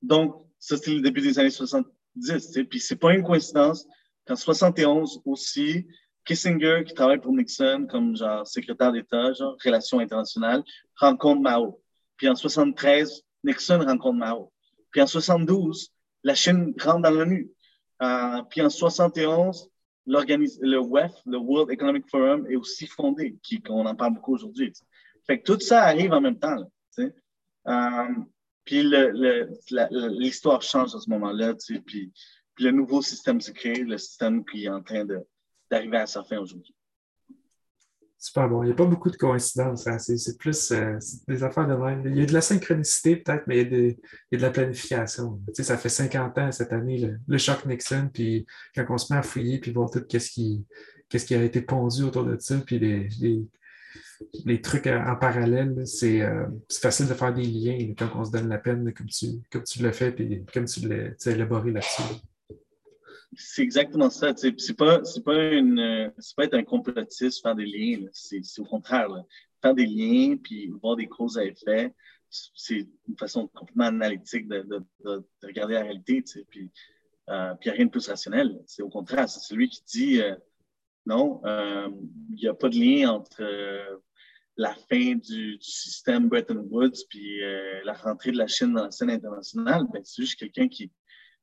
[0.00, 2.58] Donc, ça, c'était le début des années 70.
[2.70, 3.86] Puis, c'est pas une coïncidence
[4.30, 5.86] en 71 aussi,
[6.24, 10.62] Kissinger, qui travaille pour Nixon comme genre secrétaire d'État, genre relations internationales,
[10.96, 11.80] rencontre Mao.
[12.16, 14.52] Puis en 73, Nixon rencontre Mao.
[14.90, 15.90] Puis en 72,
[16.22, 17.50] la Chine rentre dans l'ONU.
[18.02, 19.68] Euh, puis en 71,
[20.06, 24.72] le WEF, le World Economic Forum, est aussi fondé, qui, on en parle beaucoup aujourd'hui.
[25.26, 26.56] Fait que tout ça arrive en même temps.
[26.98, 28.08] Euh,
[28.64, 28.82] puis
[30.18, 31.54] l'histoire change à ce moment-là.
[31.86, 32.12] Puis
[32.60, 35.06] le nouveau système se crée, le système qui est en train
[35.70, 36.74] d'arriver à sa fin aujourd'hui.
[38.22, 38.62] Super bon.
[38.62, 39.86] Il n'y a pas beaucoup de coïncidences.
[39.86, 39.98] Hein.
[39.98, 42.02] C'est plus euh, des affaires de même.
[42.04, 45.40] Il y a de la synchronicité peut-être, mais il y, a de, la planification.
[45.46, 48.44] Tu sais, ça fait 50 ans cette année, le, choc Nixon, puis
[48.74, 50.66] quand on se met à fouiller, puis voir tout ce qui,
[51.08, 52.78] qu'est-ce qui a été pondu autour de ça, puis
[54.44, 58.50] les, trucs en parallèle, euh, c'est facile de faire des liens quand on se donne
[58.50, 62.02] la peine, comme tu, comme tu l'as fait, puis comme tu l'as élaboré là-dessus.
[63.36, 64.32] C'est exactement ça.
[64.36, 65.32] C'est pas, pas
[66.36, 68.06] pas être un complotiste, faire des liens.
[68.12, 69.08] C'est au contraire.
[69.62, 71.94] Faire des liens puis voir des causes à effet,
[72.30, 76.22] c'est une façon complètement analytique de, de, de, regarder la réalité.
[76.48, 76.70] Puis,
[77.28, 78.58] il n'y a rien de plus rationnel.
[78.66, 79.28] C'est au contraire.
[79.28, 80.34] C'est celui qui dit euh,
[81.06, 81.88] non, euh,
[82.30, 83.96] il n'y a pas de lien entre euh,
[84.56, 87.40] la fin du, du, système Bretton Woods puis
[87.84, 89.86] la rentrée de la Chine dans la scène internationale.
[89.92, 90.90] Ben, c'est juste quelqu'un qui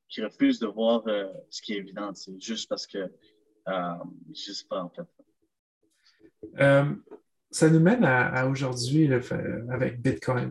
[0.08, 2.12] qui refuse de voir euh, ce qui est évident.
[2.14, 2.98] C'est juste parce que
[3.68, 3.94] euh,
[4.34, 5.06] je sais pas, en fait.
[6.60, 6.94] Euh,
[7.50, 9.10] ça nous mène à, aujourd'hui
[9.70, 10.50] avec Bitcoin.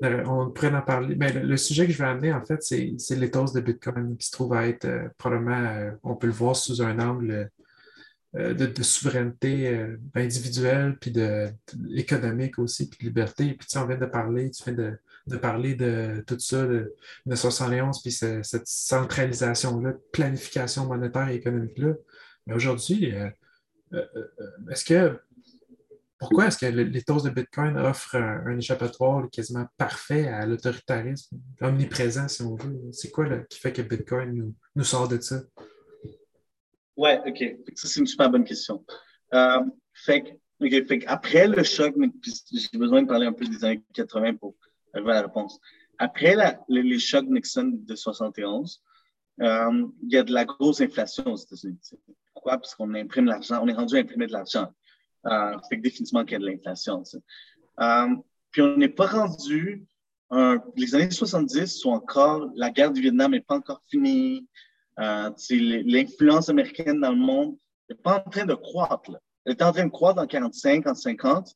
[0.00, 1.14] on pourrait en parler.
[1.16, 4.32] Mais le, sujet que je vais amener, en fait, c'est l'éthos de Bitcoin qui se
[4.32, 7.50] trouve à être probablement, on peut le voir sous un angle
[8.34, 11.48] de, souveraineté individuelle, puis de,
[11.94, 13.54] économique aussi, puis de liberté.
[13.54, 14.98] Puis tu on vient de parler, tu viens de,
[15.28, 16.94] de parler de tout ça, de
[17.26, 21.94] 1971, puis cette centralisation-là, planification monétaire et économique-là.
[22.48, 23.28] Mais aujourd'hui, euh,
[23.92, 25.20] euh, euh, est-ce que
[26.18, 32.42] pourquoi est-ce que l'éthos de Bitcoin offre un, échappatoire quasiment parfait à l'autoritarisme, omniprésent, si
[32.42, 32.90] on veut?
[32.90, 35.42] C'est quoi qui fait que Bitcoin nous, sort de ça?
[36.96, 37.38] Ouais, OK.
[37.76, 38.84] Ça, c'est une super bonne question.
[39.94, 40.40] Fait,
[41.06, 41.94] après le choc,
[42.52, 44.56] j'ai besoin de parler un peu des années 80 pour
[44.94, 45.60] la réponse.
[45.98, 46.36] Après
[46.68, 48.82] les chocs Nixon de 71,
[49.40, 51.78] euh, il y a de la grosse inflation aux États-Unis.
[52.32, 52.58] Pourquoi?
[52.58, 54.72] Parce qu'on imprime l'argent, on est rendu à imprimer de l'argent.
[55.26, 57.02] Euh, fait que définitivement qu'il y a de l'inflation.
[57.80, 58.06] Euh,
[58.50, 59.86] puis on n'est pas rendu.
[60.76, 62.50] les années 70 sont encore.
[62.54, 64.46] La guerre du Vietnam n'est pas encore finie.
[64.98, 67.56] Euh, L'influence américaine dans le monde
[67.88, 69.12] n'est pas en train de croître.
[69.44, 71.54] Elle est en train de croître en 45, en 50.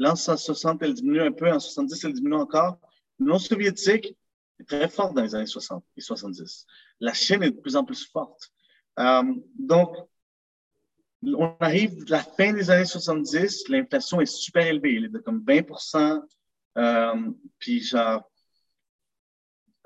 [0.00, 1.52] Là, en 60, elle diminue un peu.
[1.52, 2.78] En 70, elle diminue encore.
[3.18, 4.16] L'Union soviétique
[4.58, 6.66] est très forte dans les années 60 et 70.
[7.00, 8.50] La Chine est de plus en plus forte.
[8.98, 9.22] Euh,
[9.58, 9.94] donc,
[11.22, 15.18] on arrive à la fin des années 70, l'inflation est super élevée, elle est de
[15.18, 16.22] comme 20
[16.78, 18.22] euh, Puis genre,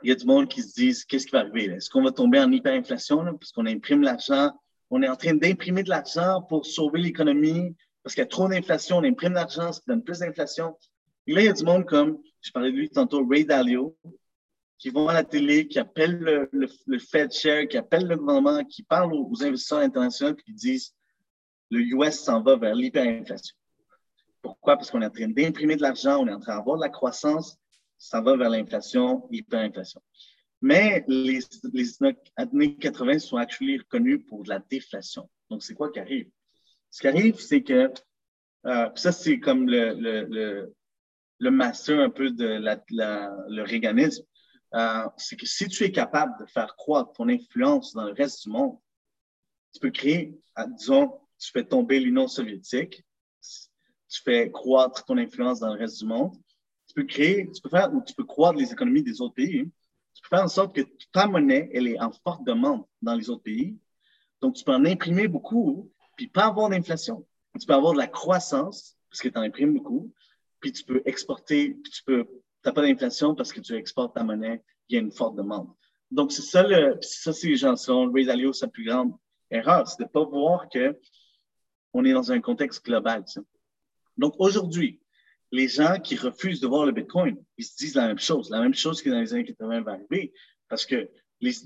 [0.05, 1.65] il y a du monde qui se disent qu'est-ce qui va arriver?
[1.75, 4.53] Est-ce qu'on va tomber en hyperinflation parce qu'on imprime l'argent?
[4.91, 7.75] On est en train d'imprimer de l'argent pour sauver l'économie
[8.05, 10.77] parce qu'il y a trop d'inflation, on imprime de l'argent, ça donne plus d'inflation.
[11.27, 13.97] Là, il y a du monde comme, je parlais de lui tantôt, Ray Dalio,
[14.79, 18.83] qui vont à la télé, qui appellent le, Fed Share, qui appellent le gouvernement, qui
[18.83, 20.95] parlent aux, investisseurs internationaux, qui disent
[21.71, 23.57] le US s'en va vers l'hyperinflation.
[24.43, 24.77] Pourquoi?
[24.77, 26.91] Parce qu'on est en train d'imprimer de l'argent, on est en train d'avoir de la
[26.91, 27.57] croissance,
[27.97, 30.03] ça va vers l'inflation, l'hyperinflation.
[30.61, 31.41] Mais les,
[32.37, 35.31] années 80 sont actuellement reconnues pour de la déflation.
[35.49, 36.29] Donc, c'est quoi qui arrive?
[36.95, 37.93] Ce qui arrive, c'est que,
[38.67, 40.73] euh, ça, c'est comme le, le,
[41.41, 42.81] le, master un peu de la,
[43.49, 44.23] le réganisme,
[44.75, 48.45] euh, c'est que si tu es capable de faire croître ton influence dans le reste
[48.45, 48.79] du monde,
[49.73, 50.39] tu peux créer,
[50.79, 53.05] disons, tu fais tomber l'Union soviétique,
[53.41, 56.37] tu fais croître ton influence dans le reste du monde,
[56.87, 59.69] tu peux créer, tu peux faire, tu peux croître les économies des autres pays.
[60.15, 63.29] Tu peux faire en sorte que ta monnaie, elle est en forte demande dans les
[63.31, 63.77] autres pays.
[64.41, 67.27] Donc, tu peux en imprimer beaucoup, puis pas avoir d'inflation.
[67.59, 70.13] Tu peux avoir de la croissance, parce que tu en imprimes beaucoup,
[70.61, 72.27] puis tu peux exporter, puis tu peux,
[72.65, 75.69] n'as pas d'inflation parce que tu exportes ta monnaie, il y a une forte demande.
[76.11, 79.13] Donc, c'est ça, le, ça, c'est, genre, selon Ray Dalio, sa plus grande
[79.51, 80.99] erreur, c'est de ne pas voir que
[81.93, 83.25] on est dans un contexte global.
[84.17, 85.01] Donc aujourd'hui,
[85.53, 88.51] les gens qui refusent de voir le Bitcoin, ils se disent la même chose.
[88.51, 90.33] La même chose que dans les années 80 va arriver.
[90.69, 91.09] Parce que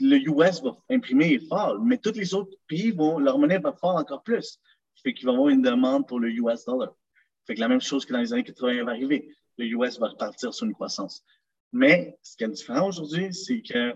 [0.01, 3.97] le US va imprimer fort, mais tous les autres pays vont, leur monnaie va fort
[3.97, 4.61] encore plus.
[5.03, 6.95] Fait qu'ils vont avoir une demande pour le US dollar.
[7.47, 9.35] Fait que la même chose que dans les années 80 va arriver.
[9.57, 11.25] Le US va repartir sur une croissance.
[11.73, 13.95] Mais ce qui est différent aujourd'hui, c'est que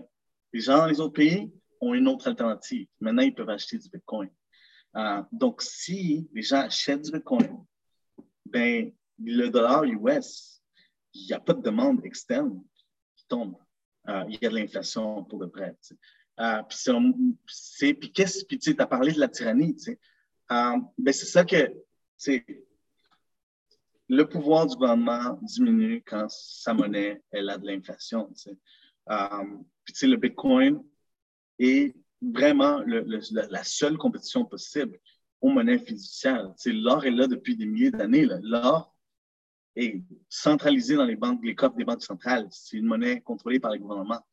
[0.53, 2.87] les gens dans les autres pays ont une autre alternative.
[2.99, 4.29] Maintenant, ils peuvent acheter du Bitcoin.
[4.95, 7.65] Euh, donc, si les gens achètent du Bitcoin,
[8.45, 10.61] ben, le dollar US,
[11.13, 12.61] il n'y a pas de demande externe
[13.15, 13.55] qui tombe.
[14.09, 15.75] Euh, il y a de l'inflation pour de vrai.
[16.39, 19.75] Euh, puis qu'est-ce, puis tu as parlé de la tyrannie,
[20.49, 21.73] ben, c'est ça que,
[24.09, 28.29] le pouvoir du gouvernement diminue quand sa monnaie, a de l'inflation,
[29.85, 30.83] puis le Bitcoin
[31.59, 34.99] est vraiment la seule compétition possible
[35.41, 36.53] aux monnaies fiduciaires.
[36.65, 38.27] L'or est là depuis des milliers d'années.
[38.41, 38.92] L'or
[39.75, 42.47] est centralisé dans les banques, les coffres des banques centrales.
[42.51, 44.25] C'est une monnaie contrôlée par les gouvernements.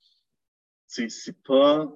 [0.87, 1.09] C'est
[1.45, 1.89] pas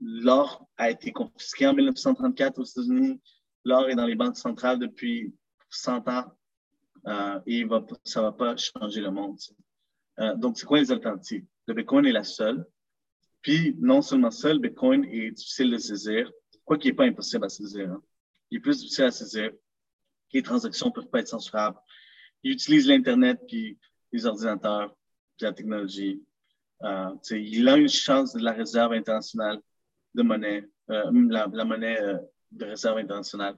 [0.00, 3.20] l'or a été confisqué en 1934 aux États-Unis.
[3.64, 5.34] L'or est dans les banques centrales depuis
[5.68, 6.32] 100 ans
[7.06, 7.66] euh, et
[8.04, 9.38] ça ne va pas changer le monde.
[10.18, 11.44] Euh, donc, c'est quoi les alternatives?
[11.66, 12.66] Le Bitcoin est la seule.
[13.42, 16.30] Puis, non seulement ça, le Bitcoin est difficile de saisir,
[16.64, 17.90] quoi qu'il n'est pas impossible à saisir.
[17.90, 18.02] Hein?
[18.50, 19.50] Il est plus difficile à saisir.
[20.32, 21.78] Les transactions ne peuvent pas être censurables.
[22.42, 23.78] Il utilise l'Internet, puis
[24.12, 24.94] les ordinateurs,
[25.36, 26.22] puis la technologie.
[26.82, 29.60] Euh, il a une chance de la réserve internationale
[30.14, 32.18] de monnaie, euh, la, monnaie euh,
[32.50, 33.56] de réserve internationale.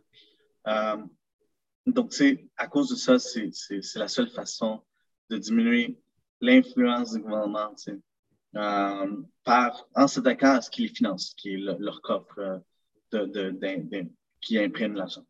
[1.86, 2.14] Donc,
[2.56, 3.50] à cause de ça, c'est
[3.96, 4.82] la seule façon
[5.30, 6.00] de diminuer
[6.40, 7.74] l'influence du gouvernement.
[9.44, 12.62] Par, en s'attaquant à ce qui les finance, qui est leur coffre
[14.40, 15.24] qui imprime l'argent.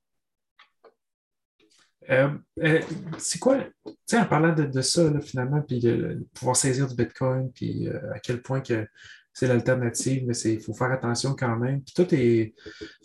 [2.10, 2.80] Euh,
[3.18, 7.50] c'est quoi, tu sais, en parlant de, ça, finalement, puis de, pouvoir saisir du Bitcoin,
[7.52, 8.86] puis à quel point que
[9.32, 11.82] c'est l'alternative, mais il faut faire attention quand même.
[11.82, 12.54] Puis tout est,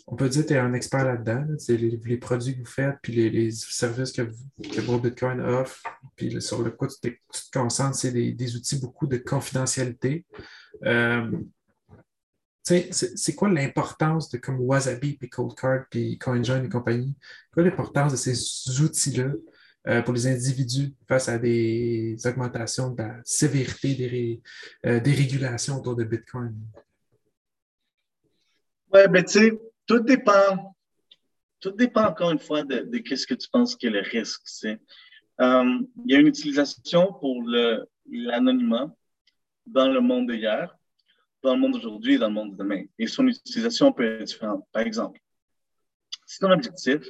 [0.06, 1.46] on peut dire que tu es un expert là-dedans.
[1.58, 5.82] C'est les, produits que vous faites, puis les, services que, que Bitcoin offre,
[6.16, 10.26] puis sur le quoi tu, te concentres, c'est des, outils beaucoup de confidentialité.
[12.68, 17.16] C'est quoi l'importance de comme Wasabi, puis Cold Card, puis CoinJoin et compagnie?
[17.52, 19.32] Quoi l'importance de ces outils-là
[19.86, 24.42] euh, pour les individus face à des augmentations de la sévérité des,
[24.84, 26.54] euh, des régulations autour de Bitcoin?
[28.92, 30.76] Oui, ben tu sais, tout dépend.
[31.60, 34.78] Tout dépend encore une fois de, de qu'est-ce que tu penses que le risque, c'est.
[35.40, 37.42] Euh, il y a une utilisation pour
[38.10, 38.94] l'anonymat
[39.66, 40.77] dans le monde d'hier,
[41.48, 42.84] dans le monde d'aujourd'hui et dans le monde de demain.
[42.98, 44.64] Et son utilisation peut être différente.
[44.72, 45.20] Par exemple,
[46.26, 47.00] si ton objectif,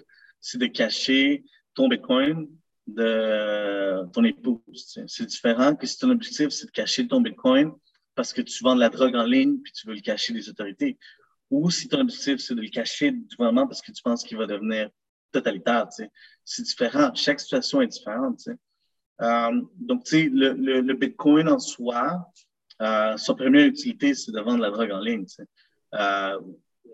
[0.41, 2.49] c'est de cacher ton Bitcoin
[2.87, 7.73] de ton épouse, c'est différent que si ton objectif, c'est de cacher ton Bitcoin
[8.15, 10.49] parce que tu vends de la drogue en ligne puis tu veux le cacher des
[10.49, 10.99] autorités.
[11.51, 14.37] Ou si ton objectif, c'est de le cacher du gouvernement parce que tu penses qu'il
[14.37, 14.89] va devenir
[15.33, 15.89] totalitaire.
[16.45, 17.13] C'est différent.
[17.15, 18.49] Chaque situation est différente.
[19.21, 22.31] Euh, donc, le, Bitcoin en soi,
[22.81, 25.27] euh, sa première utilité, c'est de vendre la drogue en ligne.
[25.95, 26.41] Euh,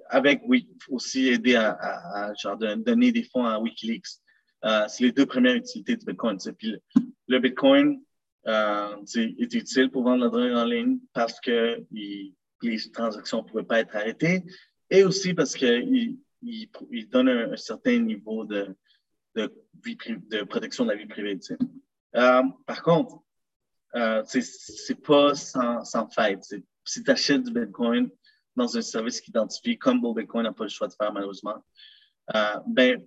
[0.08, 4.20] avec, oui, aussi aider à, genre, donner des fonds à Wikileaks.
[4.64, 6.38] Euh, c'est les deux premières utilités du Bitcoin.
[6.58, 6.80] Puis le,
[7.28, 8.00] le Bitcoin
[8.46, 12.34] euh, est utile pour vendre la drogue en ligne parce que les
[12.92, 14.42] transactions ne pouvaient pas être arrêtées
[14.90, 18.74] et aussi parce qu'il il, donne un, certain niveau de,
[19.34, 19.96] de, vie,
[20.30, 21.38] de protection de la vie privée.
[22.12, 23.23] Par contre,
[23.96, 26.38] euh, c'est pas sans, sans faille.
[26.84, 28.10] Si tu achètes du Bitcoin
[28.56, 31.64] dans un service qui identifie comme Bull Bitcoin n'a pas le choix de faire malheureusement,
[32.34, 33.06] euh, ben,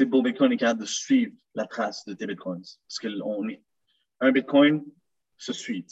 [0.00, 2.64] Bull Bitcoin est capable de suivre la trace de tes Bitcoins.
[2.88, 3.62] Parce que on est,
[4.20, 4.84] un Bitcoin
[5.36, 5.86] se suit.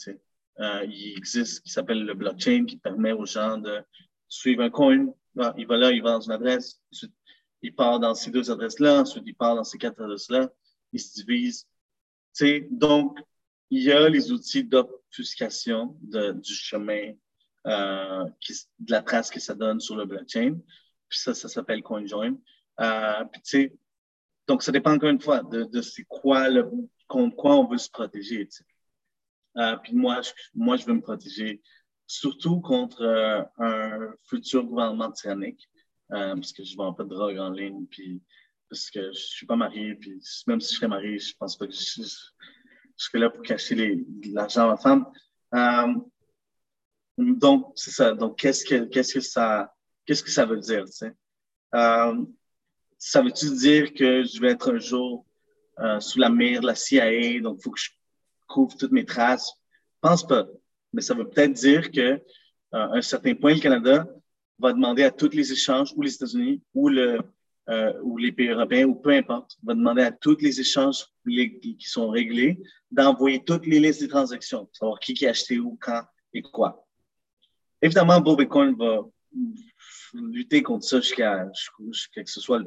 [0.59, 3.81] Euh, il existe ce qui s'appelle le blockchain qui permet aux gens de
[4.27, 5.07] suivre un coin.
[5.57, 7.13] il va là, il va dans une adresse, ensuite
[7.61, 10.49] il part dans ces deux adresses-là, ensuite il part dans ces quatre adresses-là,
[10.93, 11.67] il se divise.
[12.33, 13.19] sais, donc,
[13.71, 17.13] il y a les outils d'obfuscation du chemin,
[17.65, 18.25] euh,
[18.79, 20.59] de la trace que ça donne sur le blockchain.
[21.07, 22.35] Puis ça, ça s'appelle CoinJoin.
[22.81, 23.71] Euh, puis,
[24.45, 26.69] donc, ça dépend encore une fois de, c'est quoi le,
[27.07, 28.47] contre quoi on veut se protéger.
[29.57, 31.61] Euh, puis moi je, moi, je veux me protéger
[32.07, 33.01] surtout contre
[33.57, 35.69] un futur gouvernement tyrannique,
[36.09, 38.21] parce que je ne vends pas de drogue en ligne, puis
[38.69, 41.57] parce que je ne suis pas marié, puis même si je serais marié, je pense
[41.57, 42.01] pas que je,
[42.97, 45.05] serais là pour cacher l'argent à ma femme.
[45.55, 45.93] Euh,
[47.17, 48.13] donc, c'est ça.
[48.13, 49.73] Donc, qu'est-ce que, que ça,
[50.05, 51.13] qu'est-ce que ça veut dire, tu sais?
[53.03, 55.25] ça veut-tu dire que je vais être un jour
[55.99, 57.89] sous la mire de la CIA, donc il faut que je
[58.47, 59.51] couvre toutes mes traces?
[59.95, 60.47] Je pense pas.
[60.93, 62.21] Mais ça veut peut-être dire que
[62.71, 64.07] à euh, un certain point, le Canada
[64.59, 67.21] va demander à tous les échanges, ou les États-Unis, ou, euh,
[68.01, 72.09] ou les pays européens, ou peu importe, va demander à tous les échanges qui sont
[72.09, 76.03] réglés d'envoyer toutes les listes des transactions, savoir qui qui a acheté où, quand
[76.33, 76.87] et quoi.
[77.81, 79.01] Évidemment, Bitcoin va
[80.13, 82.61] lutter contre ça jusqu'à jusqu que ce soit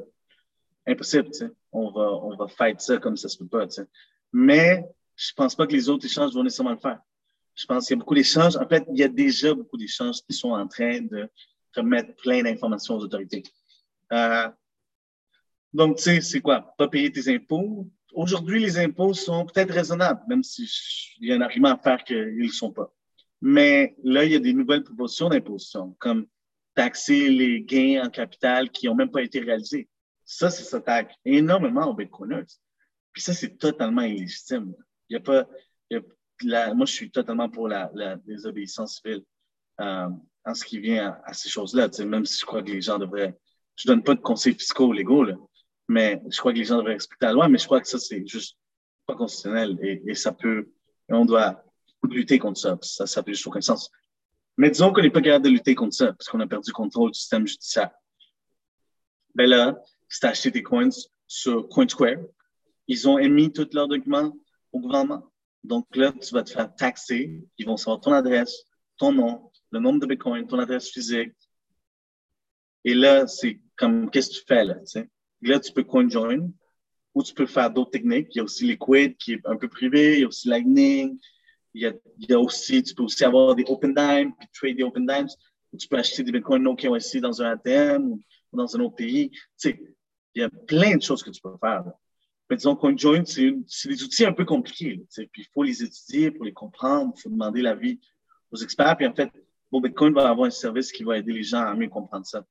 [0.87, 1.29] impossible.
[1.71, 2.47] On va, on va
[2.77, 3.67] ça comme ça se peut pas.
[4.33, 4.85] Mais
[5.15, 6.99] je pense pas que les autres échanges vont nécessairement le faire.
[7.55, 8.57] Je pense qu'il y a beaucoup d'échanges.
[8.57, 11.29] En fait, il y a déjà beaucoup d'échanges qui sont en train de
[11.75, 13.43] remettre plein d'informations aux autorités.
[14.11, 14.49] Euh,
[15.73, 16.73] donc, tu sais, c'est quoi?
[16.77, 17.89] Pas payer tes impôts.
[18.15, 20.67] Aujourd'hui, les impôts sont peut-être raisonnables, même s'il
[21.19, 22.89] y a un argument à faire qu'ils ne le sont pas.
[23.41, 26.25] Mais là, il y a des nouvelles propositions d'imposition, comme
[26.73, 29.89] taxer les gains en capital qui n'ont même pas été réalisés.
[30.23, 32.45] Ça, ça s'attaque énormément aux bitcoiners.
[33.11, 34.73] Puis ça, c'est totalement illégitime.
[35.09, 35.45] Il y a pas,
[36.73, 39.23] moi, je suis totalement pour la, la désobéissance civile
[39.81, 40.09] euh,
[40.45, 41.89] en ce qui vient à, ces choses-là.
[42.05, 43.37] Même si je crois que les gens devraient.
[43.75, 45.35] Je donne pas de conseils fiscaux légaux, là,
[45.87, 47.99] mais je crois que les gens devraient respecter la loi, mais je crois que ça,
[47.99, 48.57] c'est juste
[49.05, 50.69] pas constitutionnel et, et ça peut.
[51.09, 51.63] Et on doit
[52.03, 52.77] lutter contre ça.
[52.81, 53.91] Ça, ça fait juste aucun sens.
[54.57, 56.73] Mais disons qu'on n'est pas capable de lutter contre ça parce qu'on a perdu le
[56.73, 57.91] contrôle du système judiciaire.
[59.35, 59.77] Ben là,
[60.09, 60.89] tu as acheté tes coins
[61.27, 62.19] sur CoinSquare,
[62.87, 64.31] ils ont émis tous leurs documents
[64.71, 65.29] au gouvernement.
[65.63, 67.41] Donc là, tu vas te faire taxer.
[67.57, 68.63] Ils vont savoir ton adresse,
[68.97, 71.33] ton nom, le nombre de Bitcoin, ton adresse physique.
[72.83, 74.75] Et là, c'est comme, qu'est-ce que tu fais là?
[74.85, 75.09] sais?
[75.45, 76.49] Là, tu peux CoinJoin
[77.13, 78.27] ou tu peux faire d'autres techniques.
[78.31, 80.15] Il y a aussi Liquid qui est un peu privé.
[80.15, 81.17] Il y a aussi Lightning.
[81.73, 84.47] Il y a, il y a aussi, tu peux aussi avoir des Open Dimes, puis
[84.53, 85.27] trade des Open Dimes.
[85.77, 88.21] tu peux acheter des Bitcoin no KYC dans un ATM ou
[88.53, 89.29] dans un autre pays.
[89.29, 89.95] Tu sais,
[90.33, 91.83] il y a plein de choses que tu peux faire.
[92.49, 95.03] Mais disons, CoinJoin, c'est des outils un peu compliqués.
[95.15, 97.99] puis il faut les étudier pour les comprendre, il faut demander l'avis
[98.51, 98.95] aux experts.
[98.97, 99.29] Puis en fait,
[99.71, 102.45] bon, Bitcoin va avoir un service qui va aider les gens à mieux comprendre ça.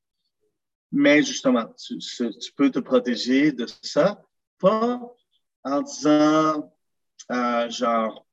[0.97, 1.99] Mais justement, tu,
[2.57, 4.23] peux te protéger de ça,
[4.61, 5.01] pas
[5.65, 6.73] en disant,
[7.33, 8.25] euh, genre,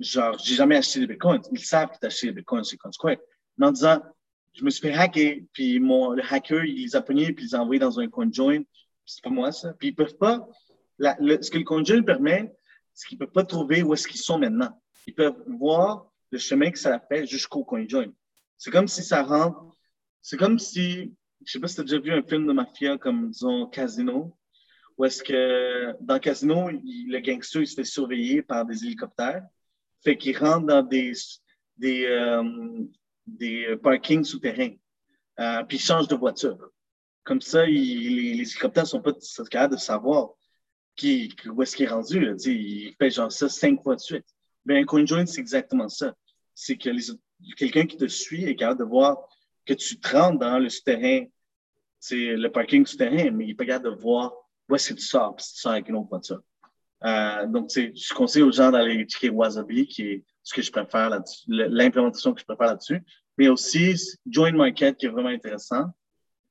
[0.00, 1.42] genre, j'ai jamais acheté de Bitcoin.
[1.52, 3.18] Ils savent que tu as acheté des Bitcoin chez CoinSquare.
[3.58, 4.00] Mais en disant,
[4.54, 7.48] je me suis fait hacker, puis mon, le hacker, il les a pognés, puis il
[7.48, 8.62] les a envoyés dans un CoinJoin.
[9.04, 9.74] C'est pas moi, ça.
[9.74, 10.48] Puis ils peuvent pas
[10.98, 12.54] ce que le CoinJoin permet,
[12.94, 14.80] c'est qu'ils peuvent pas trouver où est-ce qu'ils sont maintenant.
[15.06, 18.06] Ils peuvent voir le chemin que ça a fait jusqu'au CoinJoin.
[18.56, 19.76] C'est comme si ça rentre,
[20.22, 21.12] c'est comme si,
[21.44, 24.36] je sais pas si tu as déjà vu un film de mafia comme, disons, Casino,
[24.96, 29.42] où est-ce que dans Casino, le gangster il se fait surveiller par des hélicoptères,
[30.04, 31.12] fait qu'il rentre dans des,
[31.76, 32.84] des, euh,
[33.26, 34.74] des parkings souterrains,
[35.40, 36.58] euh, puis il change de voiture.
[37.24, 39.12] Comme ça, les, hélicoptères ne sont pas
[39.50, 40.30] capables de savoir
[40.96, 42.34] qui, où est-ce qu'il est rendu.
[42.44, 44.26] Il fait genre ça cinq fois de suite.
[44.64, 46.14] Mais un CoinJoin, c'est exactement ça.
[46.54, 46.90] C'est que
[47.56, 49.18] quelqu'un qui te suit est capable de voir
[49.66, 51.24] que tu te rentres dans le souterrain,
[52.00, 54.32] c'est le parking souterrain, mais il n'est pas capable de voir
[54.68, 56.42] où est-ce que tu sors, si tu sors avec une autre voiture.
[57.04, 61.10] Euh, donc, je conseille aux gens d'aller checker Wasabi, qui est ce que je préfère
[61.10, 63.02] là-dessus, l'implémentation que je préfère là-dessus.
[63.38, 63.96] Mais aussi
[64.26, 65.86] Join Market, qui est vraiment intéressant.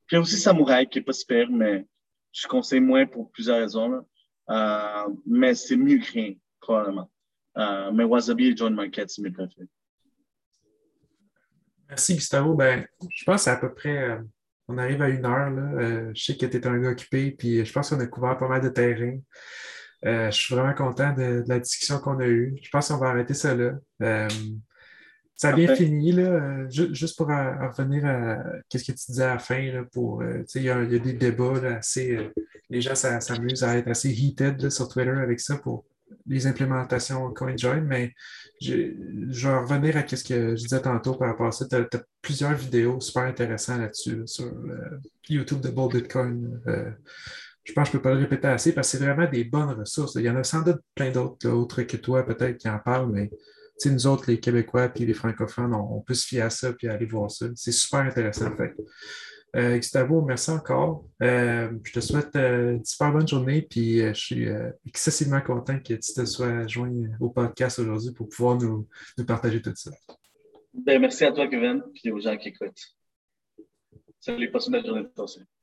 [0.07, 1.85] Puis aussi Samurai, qui n'est pas super, mais
[2.31, 4.05] je conseille moins pour plusieurs raisons.
[4.49, 7.09] Euh, mais c'est mieux que rien, probablement.
[7.57, 9.67] Euh, mais Wasabi et Join Market, c'est mes préférés.
[11.91, 12.53] Merci, Gustavo.
[12.53, 14.17] Ben, je pense à, à peu près, euh,
[14.69, 15.49] on arrive à une heure.
[15.49, 16.13] Là.
[16.13, 18.47] je sais que tu es un gars occupé, puis je pense qu'on a couvert pas
[18.47, 19.19] mal de terrain.
[20.01, 22.55] je suis vraiment content de, la discussion qu'on a eue.
[22.63, 23.73] Je pense qu'on va arrêter ça là.
[25.35, 26.65] ça a bien fini, là.
[26.69, 28.37] juste pour revenir à
[28.71, 32.31] ce que tu disais à la fin, pour, il y, a des débats assez.
[32.69, 35.83] les gens s'amusent à être assez heated sur Twitter avec ça pour
[36.27, 38.13] les implémentations CoinJoin, mais
[38.61, 38.93] je,
[39.47, 41.65] vais revenir à ce que je disais tantôt par rapport à ça.
[41.67, 44.99] Tu as, plusieurs vidéos super intéressantes là-dessus, sur euh,
[45.29, 46.61] YouTube de Bull Bitcoin.
[46.67, 46.91] Euh,
[47.63, 49.43] je pense que je ne peux pas le répéter assez parce que c'est vraiment des
[49.43, 50.15] bonnes ressources.
[50.15, 53.11] Il y en a sans doute plein d'autres, autres que toi peut-être qui en parlent,
[53.11, 53.29] mais
[53.89, 57.05] nous autres, les Québécois et les francophones, on, peut se fier à ça et aller
[57.05, 57.47] voir ça.
[57.55, 58.55] C'est super intéressant.
[58.55, 58.75] Fait.
[59.55, 61.05] Euh, Gustavo, merci encore.
[61.21, 64.47] Euh, je te souhaite euh, une super bonne journée, puis je suis
[64.87, 68.87] excessivement content que tu te sois joint au podcast aujourd'hui pour pouvoir nous,
[69.27, 69.91] partager tout ça.
[70.73, 72.95] Ben, merci à toi, Kevin, et aux gens qui écoutent.
[74.19, 75.60] Salut, passe une belle journée de.